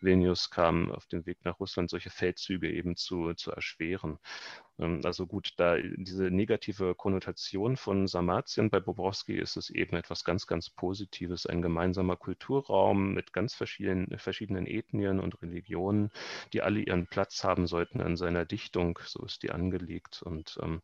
Vilnius 0.00 0.48
kam, 0.50 0.90
auf 0.90 1.06
dem 1.06 1.26
Weg 1.26 1.44
nach 1.44 1.60
Russland, 1.60 1.90
solche 1.90 2.08
Feldzüge 2.08 2.72
eben 2.72 2.96
zu, 2.96 3.34
zu 3.34 3.52
erschweren. 3.52 4.18
Ähm, 4.78 5.02
also 5.04 5.26
gut, 5.26 5.52
da 5.58 5.76
diese 5.76 6.30
negative 6.30 6.94
Konnotation 6.94 7.76
von 7.76 8.06
Sarmatien 8.06 8.70
bei 8.70 8.80
Bobrowski 8.80 9.36
ist 9.36 9.58
es 9.58 9.68
eben 9.68 9.96
etwas 9.96 10.24
ganz, 10.24 10.46
ganz 10.46 10.70
Positives, 10.70 11.44
ein 11.44 11.60
gemeinsamer 11.60 12.16
Kulturraum 12.16 13.12
mit 13.12 13.34
ganz 13.34 13.52
verschiedenen, 13.54 14.18
verschiedenen 14.18 14.66
Ethnien 14.66 15.20
und 15.20 15.42
Religionen, 15.42 16.10
die 16.54 16.62
alle 16.62 16.80
ihren 16.80 17.06
Platz 17.06 17.44
haben 17.44 17.66
sollten 17.66 18.00
in 18.00 18.16
seiner 18.16 18.46
Dichtung. 18.46 18.98
So 19.04 19.26
ist 19.26 19.42
die 19.42 19.50
angelegt. 19.50 20.22
Und 20.22 20.58
ähm, 20.62 20.80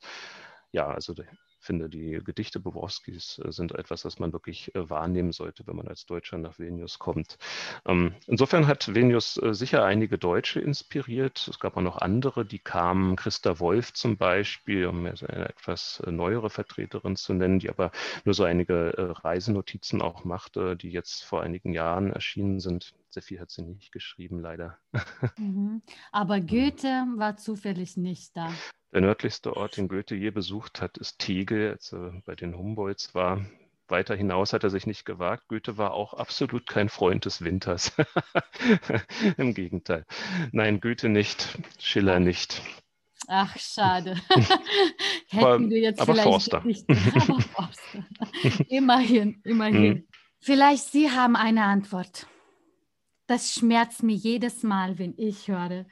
ja, 0.73 0.87
also 0.89 1.15
finde, 1.61 1.89
die 1.89 2.21
Gedichte 2.25 2.59
Bobrowskis 2.59 3.41
äh, 3.45 3.53
sind 3.53 3.73
etwas, 3.73 4.03
das 4.03 4.19
man 4.19 4.33
wirklich 4.33 4.75
äh, 4.75 4.89
wahrnehmen 4.89 5.33
sollte, 5.33 5.67
wenn 5.67 5.77
man 5.77 5.89
als 5.89 6.07
Deutscher 6.07 6.39
nach 6.39 6.59
Vilnius 6.59 6.99
kommt. 6.99 7.39
Ähm, 7.87 8.15
insofern 8.27 8.67
hat 8.67 8.95
Vilnius 8.95 9.37
äh, 9.37 9.55
sicher 9.55 9.85
einige 9.85 10.19
Deutsche 10.19 10.61
inspiriert. 10.61 11.47
Es 11.49 11.61
gab 11.61 11.77
auch 11.77 11.83
noch 11.83 11.99
andere, 11.99 12.45
die 12.45 12.59
kamen, 12.59 13.17
Christa 13.17 13.61
Wolf 13.61 13.93
zum 13.93 14.17
Beispiel, 14.17 14.87
um 14.87 15.07
eine 15.07 15.49
etwas 15.49 16.03
neuere 16.07 16.51
Vertreterin 16.51 17.17
zu 17.17 17.35
nennen, 17.35 17.59
die 17.59 17.69
aber 17.69 17.93
nur 18.25 18.35
so 18.35 18.45
einige 18.45 19.15
Reisenotizen 19.23 20.03
auch 20.03 20.25
machte, 20.25 20.77
die 20.77 20.91
jetzt 20.91 21.25
vor 21.25 21.43
einigen 21.43 21.73
Jahren 21.73 22.13
erschienen 22.13 22.61
sind. 22.61 22.95
Sehr 23.11 23.23
viel 23.23 23.41
hat 23.41 23.51
sie 23.51 23.63
nicht 23.63 23.93
geschrieben, 23.93 24.41
leider. 24.41 24.79
Mhm. 25.37 25.83
Aber 26.13 26.41
Goethe 26.41 27.07
war 27.17 27.37
zufällig 27.37 27.97
nicht 27.97 28.37
da. 28.37 28.53
Der 28.93 29.01
nördlichste 29.01 29.57
Ort, 29.57 29.77
den 29.77 29.89
Goethe 29.89 30.17
je 30.17 30.31
besucht 30.31 30.81
hat, 30.81 30.99
ist 30.99 31.19
Tegel, 31.19 31.71
als 31.71 31.93
er 31.93 32.23
bei 32.27 32.35
den 32.35 32.57
Humboldts 32.57 33.15
war. 33.15 33.45
Weiter 33.89 34.15
hinaus 34.15 34.53
hat 34.53 34.65
er 34.65 34.71
sich 34.71 34.87
nicht 34.87 35.05
gewagt. 35.05 35.49
Goethe 35.49 35.77
war 35.77 35.93
auch 35.93 36.15
absolut 36.15 36.67
kein 36.67 36.89
Freund 36.89 37.25
des 37.25 37.43
Winters. 37.43 37.93
Im 39.37 39.55
Gegenteil. 39.55 40.07
Nein, 40.53 40.81
Goethe 40.81 41.09
nicht, 41.09 41.59
Schiller 41.79 42.21
nicht. 42.21 42.63
Ach, 43.27 43.57
schade. 43.59 44.17
Hätten 45.29 45.45
aber, 45.45 45.61
wir 45.61 45.79
jetzt 45.79 46.01
aber 46.01 46.15
vielleicht 46.15 46.29
Forster. 46.29 46.63
Nicht, 46.65 46.85
aber 46.89 47.41
Forster. 47.41 48.05
immerhin, 48.69 49.41
immerhin. 49.45 49.95
Hm. 49.95 50.09
Vielleicht 50.41 50.85
Sie 50.85 51.11
haben 51.11 51.37
eine 51.37 51.65
Antwort. 51.65 52.27
Das 53.27 53.53
schmerzt 53.53 54.03
mir 54.03 54.17
jedes 54.17 54.65
Mal, 54.65 54.99
wenn 54.99 55.15
ich 55.17 55.47
höre, 55.47 55.87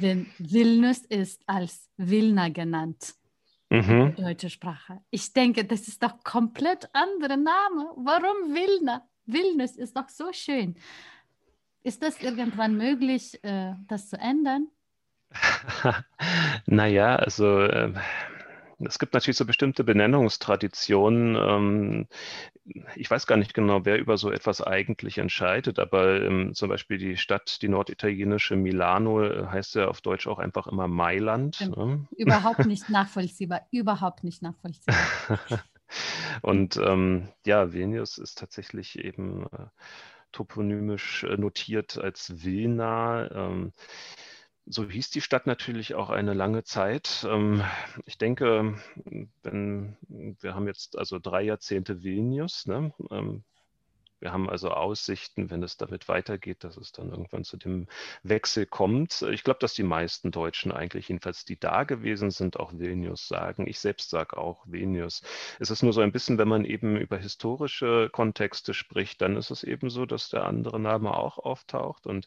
denn 0.00 0.26
Vilnius 0.38 0.98
ist 1.00 1.42
als 1.46 1.88
Vilna 1.96 2.48
genannt. 2.48 3.14
Mhm. 3.70 4.16
Deutsche 4.16 4.50
Sprache. 4.50 5.00
Ich 5.10 5.32
denke, 5.32 5.64
das 5.64 5.86
ist 5.86 6.02
doch 6.02 6.24
komplett 6.24 6.88
anderer 6.92 7.36
Name. 7.36 7.92
Warum 7.96 8.52
Vilna? 8.52 9.06
Vilnius 9.26 9.76
ist 9.76 9.96
doch 9.96 10.08
so 10.08 10.32
schön. 10.32 10.74
Ist 11.82 12.02
das 12.02 12.20
irgendwann 12.20 12.76
möglich, 12.76 13.42
äh, 13.44 13.74
das 13.86 14.08
zu 14.10 14.18
ändern? 14.18 14.68
naja, 16.66 17.16
also 17.16 17.60
äh, 17.60 17.94
es 18.86 18.98
gibt 18.98 19.14
natürlich 19.14 19.36
so 19.36 19.44
bestimmte 19.44 19.84
Benennungstraditionen. 19.84 21.36
Ähm, 21.36 22.06
ich 22.96 23.10
weiß 23.10 23.26
gar 23.26 23.36
nicht 23.36 23.54
genau, 23.54 23.84
wer 23.84 23.98
über 23.98 24.16
so 24.16 24.30
etwas 24.30 24.62
eigentlich 24.62 25.18
entscheidet, 25.18 25.78
aber 25.78 26.22
ähm, 26.22 26.54
zum 26.54 26.68
Beispiel 26.68 26.98
die 26.98 27.16
Stadt, 27.16 27.62
die 27.62 27.68
norditalienische 27.68 28.56
Milano, 28.56 29.22
äh, 29.22 29.46
heißt 29.46 29.74
ja 29.74 29.88
auf 29.88 30.00
Deutsch 30.00 30.26
auch 30.26 30.38
einfach 30.38 30.66
immer 30.66 30.88
Mailand. 30.88 31.60
Ne? 31.76 32.06
Überhaupt 32.16 32.66
nicht 32.66 32.88
nachvollziehbar, 32.90 33.66
überhaupt 33.70 34.24
nicht 34.24 34.42
nachvollziehbar. 34.42 34.96
Und 36.42 36.76
ähm, 36.76 37.28
ja, 37.44 37.72
Vilnius 37.72 38.18
ist 38.18 38.38
tatsächlich 38.38 38.98
eben 39.04 39.46
äh, 39.46 39.66
toponymisch 40.32 41.24
äh, 41.24 41.36
notiert 41.36 41.98
als 41.98 42.44
Vilna. 42.44 43.30
Ähm, 43.32 43.72
so 44.70 44.88
hieß 44.88 45.10
die 45.10 45.20
Stadt 45.20 45.46
natürlich 45.46 45.94
auch 45.94 46.10
eine 46.10 46.32
lange 46.32 46.62
Zeit. 46.64 47.26
Ähm, 47.28 47.62
ich 48.06 48.18
denke, 48.18 48.76
wenn 49.42 49.96
wir 50.08 50.54
haben 50.54 50.66
jetzt 50.66 50.96
also 50.96 51.18
drei 51.18 51.42
Jahrzehnte 51.42 52.02
Vilnius, 52.02 52.66
ne? 52.66 52.92
Wir 54.20 54.32
haben 54.32 54.50
also 54.50 54.70
Aussichten, 54.70 55.50
wenn 55.50 55.62
es 55.62 55.78
damit 55.78 56.06
weitergeht, 56.08 56.62
dass 56.62 56.76
es 56.76 56.92
dann 56.92 57.08
irgendwann 57.08 57.42
zu 57.42 57.56
dem 57.56 57.86
Wechsel 58.22 58.66
kommt. 58.66 59.22
Ich 59.22 59.44
glaube, 59.44 59.60
dass 59.60 59.72
die 59.72 59.82
meisten 59.82 60.30
Deutschen 60.30 60.72
eigentlich, 60.72 61.08
jedenfalls 61.08 61.46
die 61.46 61.58
da 61.58 61.84
gewesen 61.84 62.30
sind, 62.30 62.60
auch 62.60 62.72
Vilnius 62.74 63.26
sagen. 63.28 63.66
Ich 63.66 63.80
selbst 63.80 64.10
sage 64.10 64.36
auch 64.36 64.66
Vilnius. 64.66 65.22
Es 65.58 65.70
ist 65.70 65.82
nur 65.82 65.94
so 65.94 66.02
ein 66.02 66.12
bisschen, 66.12 66.36
wenn 66.36 66.48
man 66.48 66.66
eben 66.66 66.98
über 66.98 67.16
historische 67.16 68.10
Kontexte 68.12 68.74
spricht, 68.74 69.22
dann 69.22 69.36
ist 69.36 69.50
es 69.50 69.62
eben 69.62 69.88
so, 69.88 70.04
dass 70.04 70.28
der 70.28 70.44
andere 70.44 70.78
Name 70.78 71.16
auch 71.16 71.38
auftaucht. 71.38 72.06
Und 72.06 72.26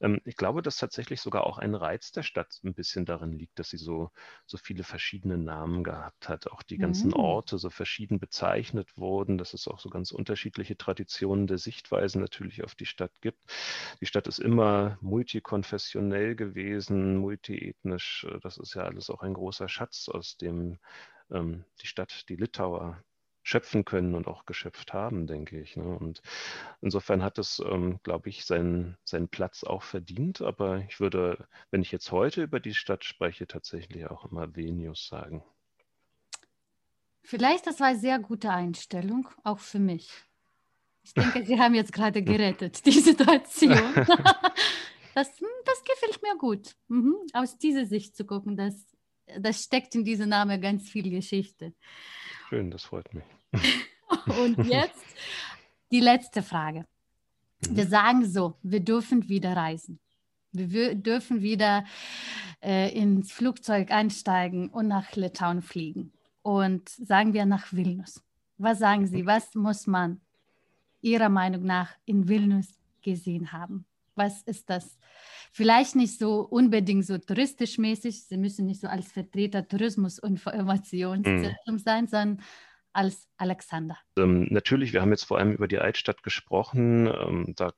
ähm, 0.00 0.20
ich 0.24 0.36
glaube, 0.36 0.62
dass 0.62 0.78
tatsächlich 0.78 1.20
sogar 1.20 1.46
auch 1.46 1.58
ein 1.58 1.76
Reiz 1.76 2.10
der 2.10 2.24
Stadt 2.24 2.58
ein 2.64 2.74
bisschen 2.74 3.04
darin 3.04 3.32
liegt, 3.32 3.60
dass 3.60 3.70
sie 3.70 3.78
so, 3.78 4.10
so 4.46 4.58
viele 4.58 4.82
verschiedene 4.82 5.38
Namen 5.38 5.84
gehabt 5.84 6.28
hat. 6.28 6.50
Auch 6.50 6.64
die 6.64 6.78
ganzen 6.78 7.08
mhm. 7.08 7.14
Orte 7.14 7.56
so 7.56 7.70
verschieden 7.70 8.18
bezeichnet 8.18 8.96
wurden, 8.96 9.38
dass 9.38 9.54
es 9.54 9.68
auch 9.68 9.78
so 9.78 9.90
ganz 9.90 10.10
unterschiedliche 10.10 10.76
Traditionen 10.76 11.19
Variationen 11.20 11.46
der 11.46 11.58
Sichtweisen 11.58 12.20
natürlich 12.20 12.64
auf 12.64 12.74
die 12.74 12.86
Stadt 12.86 13.20
gibt. 13.20 13.44
Die 14.00 14.06
Stadt 14.06 14.26
ist 14.26 14.38
immer 14.38 14.98
multikonfessionell 15.00 16.34
gewesen, 16.34 17.16
multiethnisch. 17.16 18.26
Das 18.42 18.58
ist 18.58 18.74
ja 18.74 18.84
alles 18.84 19.10
auch 19.10 19.22
ein 19.22 19.34
großer 19.34 19.68
Schatz, 19.68 20.08
aus 20.08 20.36
dem 20.36 20.78
ähm, 21.30 21.64
die 21.82 21.86
Stadt, 21.86 22.28
die 22.28 22.36
Litauer 22.36 23.02
schöpfen 23.42 23.84
können 23.84 24.14
und 24.14 24.28
auch 24.28 24.44
geschöpft 24.46 24.92
haben, 24.92 25.26
denke 25.26 25.60
ich. 25.60 25.76
Ne? 25.76 25.84
Und 25.84 26.22
insofern 26.80 27.22
hat 27.22 27.38
es, 27.38 27.62
ähm, 27.66 27.98
glaube 28.02 28.28
ich, 28.28 28.44
seinen, 28.44 28.96
seinen 29.04 29.28
Platz 29.28 29.64
auch 29.64 29.82
verdient. 29.82 30.40
Aber 30.42 30.78
ich 30.88 31.00
würde, 31.00 31.46
wenn 31.70 31.82
ich 31.82 31.92
jetzt 31.92 32.12
heute 32.12 32.42
über 32.42 32.60
die 32.60 32.74
Stadt 32.74 33.04
spreche, 33.04 33.46
tatsächlich 33.46 34.06
auch 34.10 34.30
immer 34.30 34.54
Venius 34.56 35.06
sagen. 35.08 35.42
Vielleicht 37.22 37.66
das 37.66 37.80
war 37.80 37.88
eine 37.88 37.98
sehr 37.98 38.18
gute 38.18 38.50
Einstellung, 38.50 39.28
auch 39.44 39.58
für 39.58 39.78
mich. 39.78 40.29
Ich 41.02 41.14
denke, 41.14 41.44
Sie 41.44 41.58
haben 41.58 41.74
jetzt 41.74 41.92
gerade 41.92 42.22
gerettet, 42.22 42.84
die 42.84 42.92
Situation. 42.92 43.72
das, 45.14 45.30
das 45.64 45.84
gefällt 45.84 46.22
mir 46.22 46.36
gut. 46.38 46.74
Mhm. 46.88 47.16
Aus 47.32 47.58
dieser 47.58 47.86
Sicht 47.86 48.16
zu 48.16 48.24
gucken, 48.24 48.56
das, 48.56 48.86
das 49.38 49.62
steckt 49.62 49.94
in 49.94 50.04
diesem 50.04 50.28
Namen 50.28 50.60
ganz 50.60 50.88
viel 50.88 51.10
Geschichte. 51.10 51.72
Schön, 52.48 52.70
das 52.70 52.84
freut 52.84 53.12
mich. 53.14 53.24
Und 54.38 54.66
jetzt 54.66 55.04
die 55.90 56.00
letzte 56.00 56.42
Frage. 56.42 56.86
Mhm. 57.66 57.76
Wir 57.76 57.86
sagen 57.86 58.28
so, 58.28 58.54
wir 58.62 58.80
dürfen 58.80 59.28
wieder 59.28 59.56
reisen. 59.56 59.98
Wir 60.52 60.96
dürfen 60.96 61.42
wieder 61.42 61.84
äh, 62.60 62.92
ins 62.92 63.30
Flugzeug 63.30 63.92
einsteigen 63.92 64.68
und 64.68 64.88
nach 64.88 65.14
Litauen 65.14 65.62
fliegen. 65.62 66.12
Und 66.42 66.88
sagen 66.88 67.34
wir 67.34 67.46
nach 67.46 67.72
Vilnius. 67.72 68.22
Was 68.58 68.80
sagen 68.80 69.06
Sie, 69.06 69.26
was 69.26 69.54
muss 69.54 69.86
man 69.86 70.20
Ihrer 71.02 71.28
Meinung 71.28 71.64
nach 71.64 71.94
in 72.04 72.28
Vilnius 72.28 72.78
gesehen 73.02 73.52
haben? 73.52 73.84
Was 74.14 74.42
ist 74.42 74.68
das? 74.68 74.98
Vielleicht 75.52 75.96
nicht 75.96 76.18
so 76.18 76.40
unbedingt 76.42 77.06
so 77.06 77.18
touristisch 77.18 77.78
mäßig. 77.78 78.24
Sie 78.24 78.36
müssen 78.36 78.66
nicht 78.66 78.80
so 78.80 78.88
als 78.88 79.10
Vertreter 79.10 79.66
Tourismus- 79.66 80.18
und 80.18 80.44
Informationszentrum 80.46 81.74
mhm. 81.74 81.78
sein, 81.78 82.06
sondern 82.06 82.42
als 82.92 83.28
Alexander. 83.36 83.96
Ähm, 84.18 84.48
natürlich, 84.50 84.92
wir 84.92 85.00
haben 85.00 85.10
jetzt 85.10 85.24
vor 85.24 85.38
allem 85.38 85.52
über 85.52 85.68
die 85.68 85.78
Altstadt 85.78 86.22
gesprochen. 86.22 87.06
Ähm, 87.06 87.54
da 87.56 87.72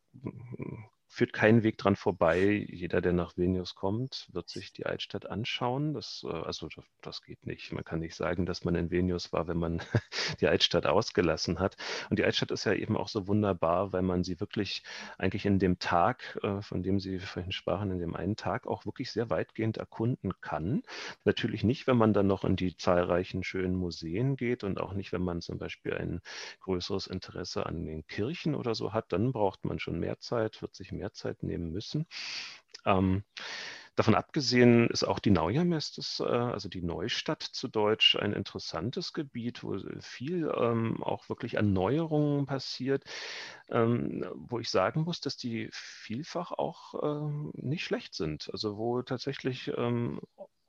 führt 1.12 1.34
kein 1.34 1.62
Weg 1.62 1.76
dran 1.76 1.94
vorbei. 1.94 2.66
Jeder, 2.70 3.02
der 3.02 3.12
nach 3.12 3.36
Vilnius 3.36 3.74
kommt, 3.74 4.28
wird 4.32 4.48
sich 4.48 4.72
die 4.72 4.86
Altstadt 4.86 5.26
anschauen. 5.26 5.92
Das, 5.92 6.24
äh, 6.26 6.32
also 6.32 6.68
das 7.02 7.20
geht 7.20 7.46
nicht. 7.46 7.70
Man 7.70 7.84
kann 7.84 8.00
nicht 8.00 8.14
sagen, 8.14 8.46
dass 8.46 8.64
man 8.64 8.74
in 8.76 8.90
Vilnius 8.90 9.30
war, 9.30 9.46
wenn 9.46 9.58
man 9.58 9.82
die 10.40 10.46
Altstadt 10.46 10.86
ausgelassen 10.86 11.58
hat. 11.58 11.76
Und 12.08 12.18
die 12.18 12.24
Altstadt 12.24 12.50
ist 12.50 12.64
ja 12.64 12.72
eben 12.72 12.96
auch 12.96 13.08
so 13.08 13.26
wunderbar, 13.28 13.92
weil 13.92 14.00
man 14.00 14.24
sie 14.24 14.40
wirklich 14.40 14.84
eigentlich 15.18 15.44
in 15.44 15.58
dem 15.58 15.78
Tag, 15.78 16.38
äh, 16.42 16.62
von 16.62 16.82
dem 16.82 16.98
Sie 16.98 17.18
vorhin 17.18 17.52
sprachen, 17.52 17.90
in 17.90 17.98
dem 17.98 18.16
einen 18.16 18.36
Tag 18.36 18.66
auch 18.66 18.86
wirklich 18.86 19.12
sehr 19.12 19.28
weitgehend 19.28 19.76
erkunden 19.76 20.32
kann. 20.40 20.82
Natürlich 21.24 21.62
nicht, 21.62 21.86
wenn 21.86 21.98
man 21.98 22.14
dann 22.14 22.26
noch 22.26 22.42
in 22.42 22.56
die 22.56 22.74
zahlreichen 22.74 23.44
schönen 23.44 23.76
Museen 23.76 24.36
geht 24.36 24.64
und 24.64 24.80
auch 24.80 24.94
nicht, 24.94 25.12
wenn 25.12 25.22
man 25.22 25.42
zum 25.42 25.58
Beispiel 25.58 25.92
ein 25.92 26.22
größeres 26.60 27.06
Interesse 27.06 27.66
an 27.66 27.84
den 27.84 28.06
Kirchen 28.06 28.54
oder 28.54 28.74
so 28.74 28.94
hat. 28.94 29.12
Dann 29.12 29.32
braucht 29.32 29.66
man 29.66 29.78
schon 29.78 30.00
mehr 30.00 30.18
Zeit, 30.18 30.62
wird 30.62 30.74
sich 30.74 30.90
mehr 30.90 31.01
mehr 31.02 31.12
Zeit 31.12 31.42
nehmen 31.42 31.72
müssen. 31.72 32.06
Ähm, 32.86 33.24
Davon 33.94 34.14
abgesehen 34.14 34.88
ist 34.88 35.04
auch 35.04 35.18
die 35.18 35.30
Naujamästes, 35.30 36.20
äh, 36.20 36.24
also 36.24 36.70
die 36.70 36.80
Neustadt 36.80 37.42
zu 37.42 37.68
Deutsch, 37.68 38.16
ein 38.16 38.32
interessantes 38.32 39.12
Gebiet, 39.12 39.62
wo 39.62 39.76
viel 40.00 40.50
ähm, 40.56 41.02
auch 41.02 41.28
wirklich 41.28 41.54
Erneuerungen 41.54 42.46
passiert, 42.46 43.04
ähm, 43.68 44.24
wo 44.34 44.58
ich 44.60 44.70
sagen 44.70 45.02
muss, 45.02 45.20
dass 45.20 45.36
die 45.36 45.68
vielfach 45.72 46.52
auch 46.52 46.94
ähm, 47.02 47.50
nicht 47.54 47.84
schlecht 47.84 48.14
sind. 48.14 48.48
Also 48.50 48.78
wo 48.78 49.02
tatsächlich 49.02 49.70
ähm, 49.76 50.20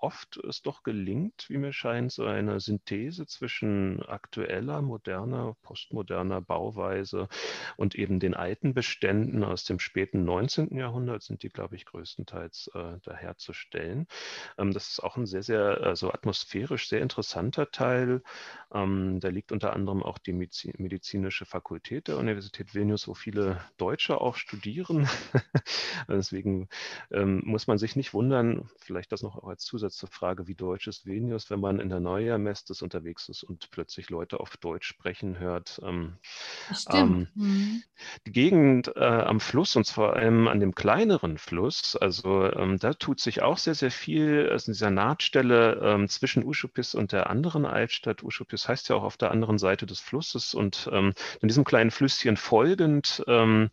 oft 0.03 0.37
es 0.37 0.61
doch 0.61 0.83
gelingt, 0.83 1.45
wie 1.47 1.57
mir 1.57 1.71
scheint, 1.71 2.11
so 2.11 2.25
eine 2.25 2.59
Synthese 2.59 3.25
zwischen 3.25 4.03
aktueller, 4.03 4.81
moderner, 4.81 5.55
postmoderner 5.61 6.41
Bauweise 6.41 7.29
und 7.77 7.95
eben 7.95 8.19
den 8.19 8.33
alten 8.33 8.73
Beständen 8.73 9.45
aus 9.45 9.63
dem 9.63 9.79
späten 9.79 10.25
19. 10.25 10.75
Jahrhundert 10.75 11.23
sind 11.23 11.41
die, 11.41 11.49
glaube 11.49 11.77
ich, 11.77 11.85
größtenteils 11.85 12.69
äh, 12.73 12.99
daherzustellen. 13.03 14.07
Ähm, 14.57 14.73
das 14.73 14.89
ist 14.89 14.99
auch 15.01 15.15
ein 15.15 15.25
sehr, 15.25 15.41
sehr, 15.41 15.81
also 15.81 16.11
atmosphärisch 16.11 16.89
sehr 16.89 17.01
interessanter 17.01 17.71
Teil. 17.71 18.23
Ähm, 18.73 19.21
da 19.21 19.29
liegt 19.29 19.53
unter 19.53 19.71
anderem 19.71 20.03
auch 20.03 20.17
die 20.17 20.33
medizinische 20.33 21.45
Fakultät 21.45 22.09
der 22.09 22.17
Universität 22.17 22.75
Vilnius, 22.75 23.07
wo 23.07 23.13
viele 23.13 23.61
Deutsche 23.77 24.19
auch 24.19 24.35
studieren. 24.35 25.07
Deswegen 26.09 26.67
ähm, 27.09 27.41
muss 27.45 27.67
man 27.67 27.77
sich 27.77 27.95
nicht 27.95 28.13
wundern, 28.13 28.69
vielleicht 28.79 29.13
das 29.13 29.23
noch 29.23 29.41
als 29.45 29.63
Zusatz 29.63 29.92
zur 29.97 30.09
Frage, 30.09 30.47
wie 30.47 30.55
deutsch 30.55 30.87
ist 30.87 31.05
Vilnius, 31.05 31.49
wenn 31.49 31.59
man 31.59 31.79
in 31.79 31.89
der 31.89 31.99
Neujahr 31.99 32.37
Mestes 32.37 32.81
unterwegs 32.81 33.29
ist 33.29 33.43
und 33.43 33.69
plötzlich 33.71 34.09
Leute 34.09 34.39
auf 34.39 34.57
Deutsch 34.57 34.87
sprechen 34.87 35.39
hört. 35.39 35.79
Ähm, 35.83 36.17
Stimmt. 36.73 36.93
Ähm, 36.95 37.27
mhm. 37.35 37.83
Die 38.27 38.31
Gegend 38.31 38.95
äh, 38.95 38.99
am 38.99 39.39
Fluss 39.39 39.75
und 39.75 39.87
vor 39.87 40.15
allem 40.15 40.47
an 40.47 40.59
dem 40.59 40.75
kleineren 40.75 41.37
Fluss, 41.37 41.95
also 41.95 42.51
ähm, 42.51 42.77
da 42.79 42.93
tut 42.93 43.19
sich 43.19 43.41
auch 43.41 43.57
sehr, 43.57 43.75
sehr 43.75 43.91
viel. 43.91 44.49
Also 44.51 44.69
in 44.69 44.73
dieser 44.73 44.91
Nahtstelle 44.91 45.79
ähm, 45.83 46.07
zwischen 46.07 46.43
Uschupis 46.43 46.95
und 46.95 47.11
der 47.11 47.29
anderen 47.29 47.65
Altstadt. 47.65 48.23
Uschupis 48.23 48.67
heißt 48.67 48.89
ja 48.89 48.95
auch 48.95 49.03
auf 49.03 49.17
der 49.17 49.31
anderen 49.31 49.57
Seite 49.57 49.85
des 49.85 49.99
Flusses 49.99 50.53
und 50.53 50.89
ähm, 50.91 51.13
in 51.41 51.47
diesem 51.47 51.63
kleinen 51.63 51.91
Flüsschen 51.91 52.37
folgend 52.37 53.23
ähm, 53.27 53.69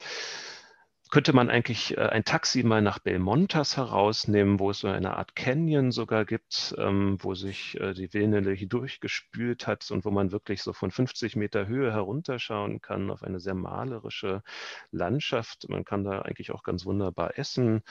könnte 1.11 1.33
man 1.33 1.51
eigentlich 1.51 1.97
äh, 1.97 2.01
ein 2.01 2.25
Taxi 2.25 2.63
mal 2.63 2.83
nach 2.83 2.99
Belmontas 3.01 3.77
herausnehmen, 3.77 4.59
wo 4.61 4.71
es 4.71 4.81
so 4.81 4.89
eine 4.89 5.17
Art 5.17 5.35
Canyon 5.35 5.91
sogar 5.93 6.25
gibt, 6.25 6.75
ähm, 6.79 7.19
wo 7.21 7.35
sich 7.35 7.79
äh, 7.81 7.93
die 7.95 8.13
Vilnele 8.13 8.53
hier 8.53 8.69
durchgespült 8.69 9.67
hat 9.67 9.91
und 9.91 10.05
wo 10.05 10.11
man 10.11 10.33
wirklich 10.33 10.63
so 10.63 10.73
von 10.73 10.91
50 10.91 11.37
Meter 11.37 11.67
Höhe 11.67 11.93
herunterschauen 11.93 12.81
kann 12.81 13.11
auf 13.11 13.23
eine 13.23 13.41
sehr 13.41 13.55
malerische 13.55 14.43
Landschaft. 14.93 15.69
Man 15.69 15.85
kann 15.85 16.05
da 16.05 16.23
eigentlich 16.23 16.53
auch 16.53 16.63
ganz 16.63 16.87
wunderbar 16.87 17.39
essen. 17.39 17.83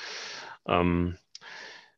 Ähm, 0.65 1.17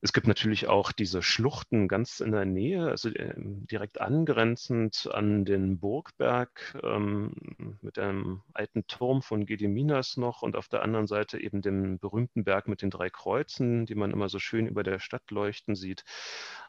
es 0.04 0.14
gibt 0.14 0.28
natürlich 0.28 0.68
auch 0.68 0.92
diese 0.92 1.22
Schluchten 1.22 1.88
ganz 1.88 2.22
in 2.22 2.32
der 2.32 2.46
Nähe, 2.46 2.90
also 2.90 3.10
äh, 3.10 3.34
direkt 3.38 4.02
angrenzend 4.02 5.08
an 5.12 5.46
den 5.46 5.80
Burgberg 5.80 6.76
ähm, 6.84 7.34
mit 7.82 8.00
einem 8.00 8.42
alten 8.54 8.88
Turm 8.88 9.22
von 9.22 9.46
Gediminas 9.46 10.18
noch 10.18 10.42
und 10.42 10.56
auf 10.56 10.68
der 10.70 10.82
anderen 10.82 11.06
Seite 11.06 11.40
eben 11.40 11.62
den 11.62 12.00
berühmten 12.00 12.44
Berg 12.44 12.68
mit 12.68 12.82
den 12.82 12.90
drei 12.90 13.12
Kreuzen, 13.12 13.86
die 13.86 13.94
man 13.94 14.10
immer 14.10 14.28
so 14.28 14.40
schön 14.40 14.66
über 14.66 14.82
der 14.82 14.98
Stadt 14.98 15.30
leuchten 15.30 15.76
sieht. 15.76 16.04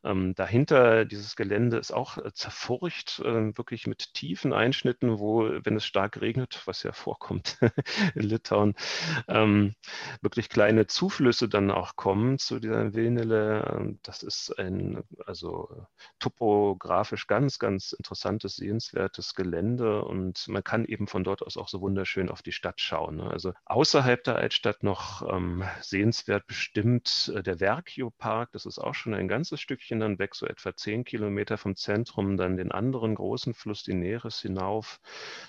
Ähm, 0.05 0.35
dahinter 0.35 1.07
dieses 1.07 1.35
Gelände 1.35 1.79
ist 1.79 1.93
auch 1.93 2.19
äh, 2.19 2.33
zerfurcht, 2.35 3.21
äh, 3.21 3.57
wirklich 3.57 3.87
mit 3.87 4.13
tiefen 4.13 4.53
Einschnitten, 4.53 5.19
wo, 5.19 5.49
wenn 5.65 5.77
es 5.77 5.87
stark 5.87 6.21
regnet, 6.21 6.61
was 6.67 6.83
ja 6.83 6.93
vorkommt 6.93 7.59
in 8.15 8.23
Litauen, 8.23 8.75
ähm, 9.29 9.75
wirklich 10.21 10.51
kleine 10.51 10.87
Zuflüsse 10.87 11.49
dann 11.49 11.71
auch 11.71 11.97
kommen 11.97 12.39
zu 12.39 12.59
dieser 12.59 12.93
Vilne 12.93 13.22
Kanäle. 13.23 13.97
Das 14.03 14.23
ist 14.23 14.59
ein 14.59 15.03
also 15.27 15.87
topografisch 16.19 17.27
ganz, 17.27 17.59
ganz 17.59 17.93
interessantes, 17.93 18.57
sehenswertes 18.57 19.35
Gelände 19.35 20.05
und 20.05 20.47
man 20.49 20.65
kann 20.65 20.85
eben 20.85 21.07
von 21.07 21.25
dort 21.25 21.43
aus 21.43 21.57
auch 21.57 21.69
so 21.69 21.81
wunderschön 21.81 22.29
auf 22.29 22.43
die 22.43 22.53
Stadt 22.53 22.81
schauen. 22.81 23.17
Ne? 23.17 23.31
Also 23.31 23.53
außerhalb 23.65 24.23
der 24.25 24.37
Altstadt 24.37 24.83
noch 24.83 25.23
ähm, 25.31 25.65
sehenswert 25.81 26.47
bestimmt 26.47 27.33
äh, 27.35 27.43
der 27.43 27.59
Verkio-Park. 27.59 28.51
Das 28.53 28.67
ist 28.67 28.79
auch 28.79 28.95
schon 28.95 29.15
ein 29.15 29.29
ganzes 29.29 29.61
Stückchen 29.61 30.01
dann 30.01 30.19
weg, 30.19 30.35
so 30.35 30.47
etwa 30.47 30.75
zehn 30.75 31.05
Kilometer 31.05 31.59
vom 31.59 31.77
Zentrum, 31.77 32.37
dann 32.37 32.57
den 32.57 32.73
anderen 32.73 33.15
großen 33.15 33.55
Fluss, 33.55 33.83
die 33.83 33.95
Neres 33.95 34.41
hinauf, 34.41 35.01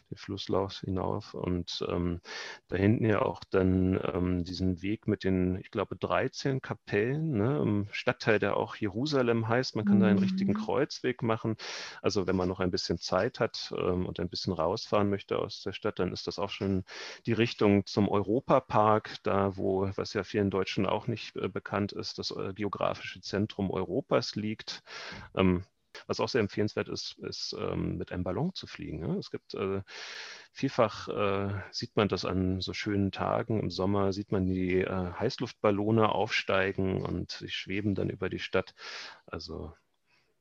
den 0.10 0.18
Flusslauf 0.18 0.80
hinauf 0.80 1.34
und 1.34 1.86
ähm, 1.90 2.20
da 2.68 2.78
hinten 2.78 3.06
ja 3.06 3.22
auch 3.22 3.42
dann 3.50 4.00
ähm, 4.14 4.44
diesen 4.44 4.82
Weg 4.82 5.08
mit 5.08 5.24
den, 5.24 5.58
ich 5.58 5.72
glaube, 5.72 5.96
13 5.96 6.62
Kapellen 6.62 7.34
ne, 7.38 7.63
im 7.64 7.88
Stadtteil, 7.92 8.40
der 8.40 8.58
auch 8.58 8.76
Jerusalem 8.76 9.48
heißt. 9.48 9.76
Man 9.76 9.86
kann 9.86 9.98
mhm. 9.98 10.02
da 10.02 10.08
einen 10.08 10.20
richtigen 10.20 10.54
mhm. 10.54 10.58
Kreuzweg 10.66 11.24
machen. 11.24 11.56
Also 12.02 12.28
wenn 12.28 12.36
man 12.36 12.50
noch 12.50 12.60
ein 12.60 12.72
bisschen 12.72 12.98
Zeit 13.00 13.40
hat 13.40 13.74
ähm, 13.78 14.06
und 14.06 14.20
ein 14.20 14.30
bisschen 14.30 14.54
rausfahren 14.54 15.10
möchte 15.10 15.40
aus 15.40 15.62
der 15.64 15.74
Stadt, 15.74 16.00
dann 16.00 16.12
ist 16.12 16.28
das 16.28 16.40
auch 16.40 16.50
schon 16.50 16.84
die 17.26 17.34
Richtung 17.34 17.86
zum 17.86 18.10
Europapark, 18.10 19.16
da 19.24 19.58
wo, 19.58 19.90
was 19.96 20.14
ja 20.14 20.24
vielen 20.24 20.50
Deutschen 20.50 20.86
auch 20.86 21.08
nicht 21.08 21.36
äh, 21.36 21.48
bekannt 21.48 21.92
ist, 21.92 22.20
das 22.20 22.32
äh, 22.32 22.54
geografische 22.54 23.22
Zentrum 23.22 23.72
Europas 23.72 24.36
liegt. 24.36 24.84
Ähm, 25.36 25.64
was 26.08 26.20
auch 26.20 26.30
sehr 26.30 26.42
empfehlenswert 26.42 26.90
ist, 26.90 27.18
ist 27.20 27.56
ähm, 27.60 27.98
mit 27.98 28.12
einem 28.12 28.24
Ballon 28.24 28.54
zu 28.54 28.68
fliegen. 28.68 29.00
Ne? 29.00 29.18
Es 29.18 29.32
gibt 29.32 29.54
äh, 29.54 29.82
vielfach, 30.52 31.08
äh, 31.08 31.54
sieht 31.72 31.96
man 31.96 32.08
das 32.08 32.26
an 32.26 32.62
so 32.62 32.74
schönen 32.74 33.12
Tagen. 33.12 33.60
Im 33.60 33.70
Sommer 33.70 34.14
sieht 34.14 34.32
man 34.32 34.46
die 34.46 34.82
äh, 34.82 35.12
Heißluftballone 35.20 36.10
aufsteigen 36.10 37.04
und 37.04 37.32
sie 37.32 37.50
schweben 37.50 37.96
dann 37.96 38.10
über 38.10 38.30
die 38.30 38.40
Stadt. 38.40 38.74
Also 39.26 39.74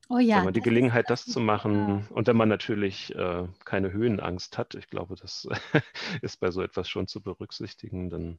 Oh 0.09 0.19
ja, 0.19 0.39
wenn 0.39 0.45
man 0.45 0.55
die 0.55 0.61
Gelegenheit, 0.61 1.09
das 1.11 1.25
zu 1.25 1.41
machen 1.41 2.07
und 2.09 2.27
wenn 2.27 2.37
man 2.37 2.49
natürlich 2.49 3.15
äh, 3.15 3.47
keine 3.65 3.93
Höhenangst 3.93 4.59
hat, 4.59 4.75
ich 4.75 4.89
glaube, 4.89 5.15
das 5.17 5.49
ist 6.23 6.41
bei 6.41 6.51
so 6.51 6.61
etwas 6.61 6.89
schon 6.89 7.07
zu 7.07 7.23
berücksichtigen, 7.23 8.11
dann, 8.11 8.39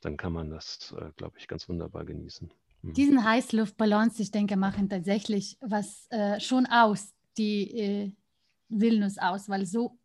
dann 0.00 0.16
kann 0.16 0.32
man 0.32 0.50
das, 0.50 0.92
äh, 0.98 1.10
glaube 1.16 1.38
ich, 1.38 1.48
ganz 1.48 1.68
wunderbar 1.68 2.04
genießen. 2.04 2.50
Mhm. 2.84 2.92
Diesen 2.92 3.24
Heißluftballons, 3.24 4.20
ich 4.20 4.30
denke, 4.30 4.56
machen 4.56 4.88
tatsächlich 4.88 5.56
was 5.60 6.06
äh, 6.10 6.38
schon 6.38 6.66
aus, 6.66 7.14
die 7.38 7.78
äh, 7.78 8.12
Vilnius 8.68 9.18
aus, 9.18 9.48
weil 9.48 9.64
so, 9.64 9.98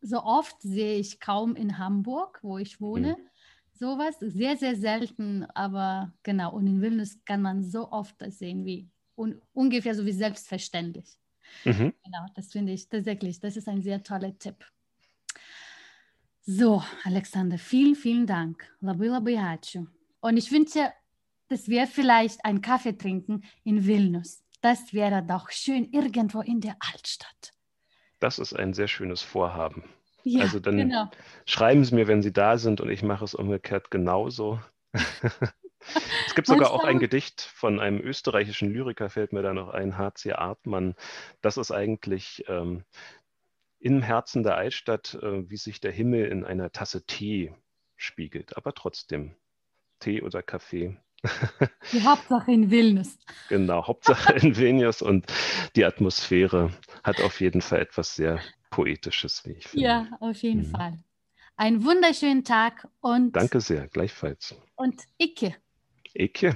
so 0.00 0.22
oft 0.22 0.60
sehe 0.60 0.98
ich 0.98 1.18
kaum 1.18 1.56
in 1.56 1.78
Hamburg, 1.78 2.40
wo 2.42 2.58
ich 2.58 2.80
wohne, 2.80 3.16
mhm. 3.18 3.28
sowas. 3.72 4.16
Sehr, 4.20 4.56
sehr 4.56 4.76
selten, 4.76 5.44
aber 5.54 6.12
genau. 6.22 6.52
Und 6.54 6.66
in 6.66 6.82
Vilnius 6.82 7.18
kann 7.24 7.40
man 7.40 7.64
so 7.64 7.90
oft 7.90 8.14
das 8.18 8.38
sehen, 8.38 8.64
wie 8.66 8.88
un, 9.16 9.40
ungefähr 9.54 9.94
so 9.94 10.04
wie 10.04 10.12
selbstverständlich. 10.12 11.16
Mhm. 11.64 11.94
Genau, 12.04 12.26
das 12.34 12.52
finde 12.52 12.72
ich 12.72 12.88
tatsächlich, 12.88 13.40
das 13.40 13.56
ist 13.56 13.68
ein 13.68 13.82
sehr 13.82 14.02
toller 14.02 14.38
Tipp. 14.38 14.56
So, 16.42 16.82
Alexander, 17.04 17.58
vielen, 17.58 17.94
vielen 17.94 18.26
Dank. 18.26 18.72
Labai, 18.80 19.06
labai 19.06 19.38
ačiū. 19.38 19.86
Und 20.20 20.36
ich 20.36 20.52
wünsche 20.52 20.92
dass 21.48 21.68
wir 21.68 21.86
vielleicht 21.86 22.44
einen 22.44 22.60
Kaffee 22.60 22.96
trinken 22.96 23.44
in 23.64 23.86
Vilnius. 23.86 24.42
Das 24.60 24.92
wäre 24.92 25.22
doch 25.22 25.50
schön 25.50 25.90
irgendwo 25.92 26.40
in 26.40 26.60
der 26.60 26.76
Altstadt. 26.80 27.52
Das 28.18 28.38
ist 28.38 28.54
ein 28.54 28.72
sehr 28.72 28.88
schönes 28.88 29.22
Vorhaben. 29.22 29.84
Ja, 30.24 30.42
also 30.42 30.58
dann 30.58 30.76
genau. 30.76 31.10
schreiben 31.44 31.84
Sie 31.84 31.94
mir, 31.94 32.08
wenn 32.08 32.22
Sie 32.22 32.32
da 32.32 32.58
sind 32.58 32.80
und 32.80 32.90
ich 32.90 33.02
mache 33.02 33.24
es 33.24 33.34
umgekehrt 33.34 33.90
genauso. 33.90 34.60
es 34.92 36.34
gibt 36.34 36.48
sogar 36.48 36.72
auch 36.72 36.82
ein 36.82 36.98
Gedicht 36.98 37.42
von 37.42 37.78
einem 37.78 38.00
österreichischen 38.00 38.72
Lyriker, 38.72 39.08
fällt 39.08 39.32
mir 39.32 39.42
da 39.42 39.54
noch 39.54 39.68
ein, 39.68 39.96
H.C. 39.96 40.32
Artmann. 40.32 40.96
Das 41.42 41.58
ist 41.58 41.70
eigentlich 41.70 42.44
ähm, 42.48 42.82
im 43.78 44.02
Herzen 44.02 44.42
der 44.42 44.56
Altstadt, 44.56 45.14
äh, 45.22 45.48
wie 45.48 45.58
sich 45.58 45.80
der 45.80 45.92
Himmel 45.92 46.26
in 46.26 46.44
einer 46.44 46.72
Tasse 46.72 47.06
Tee 47.06 47.54
spiegelt, 47.94 48.56
aber 48.56 48.74
trotzdem 48.74 49.36
Tee 50.00 50.22
oder 50.22 50.42
Kaffee. 50.42 50.96
Die 51.92 52.02
Hauptsache 52.02 52.52
in 52.52 52.70
Vilnius. 52.70 53.18
Genau, 53.48 53.86
Hauptsache 53.86 54.34
in 54.34 54.56
Vilnius 54.56 55.02
und 55.02 55.26
die 55.74 55.84
Atmosphäre 55.84 56.70
hat 57.02 57.20
auf 57.20 57.40
jeden 57.40 57.60
Fall 57.60 57.80
etwas 57.80 58.14
sehr 58.14 58.40
Poetisches, 58.70 59.44
wie 59.44 59.52
ich 59.52 59.68
finde. 59.68 59.86
Ja, 59.86 60.06
auf 60.20 60.42
jeden 60.42 60.68
mhm. 60.68 60.70
Fall. 60.70 60.98
Einen 61.56 61.84
wunderschönen 61.84 62.44
Tag 62.44 62.88
und. 63.00 63.34
Danke 63.34 63.60
sehr, 63.60 63.88
gleichfalls. 63.88 64.54
Und 64.74 65.02
Icke. 65.18 65.54
Icke. 66.14 66.54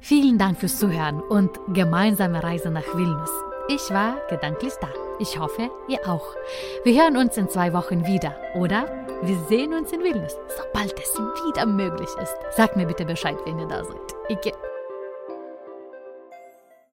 Vielen 0.00 0.38
Dank 0.38 0.58
fürs 0.58 0.80
Zuhören 0.80 1.20
und 1.20 1.50
gemeinsame 1.72 2.42
Reise 2.42 2.70
nach 2.70 2.96
Vilnius. 2.96 3.51
Ich 3.68 3.90
war 3.90 4.16
gedanklich 4.28 4.72
da. 4.80 4.88
Ich 5.20 5.38
hoffe, 5.38 5.70
ihr 5.86 6.00
auch. 6.08 6.34
Wir 6.82 7.00
hören 7.00 7.16
uns 7.16 7.36
in 7.36 7.48
zwei 7.48 7.72
Wochen 7.72 8.04
wieder, 8.06 8.34
oder? 8.54 9.06
Wir 9.22 9.38
sehen 9.48 9.72
uns 9.72 9.92
in 9.92 10.02
Vilnius, 10.02 10.36
sobald 10.56 10.98
es 10.98 11.16
wieder 11.16 11.64
möglich 11.66 12.10
ist. 12.20 12.36
Sagt 12.56 12.76
mir 12.76 12.86
bitte 12.86 13.04
Bescheid, 13.04 13.36
wenn 13.44 13.60
ihr 13.60 13.68
da 13.68 13.84
seid. 13.84 14.16
Ich 14.28 14.40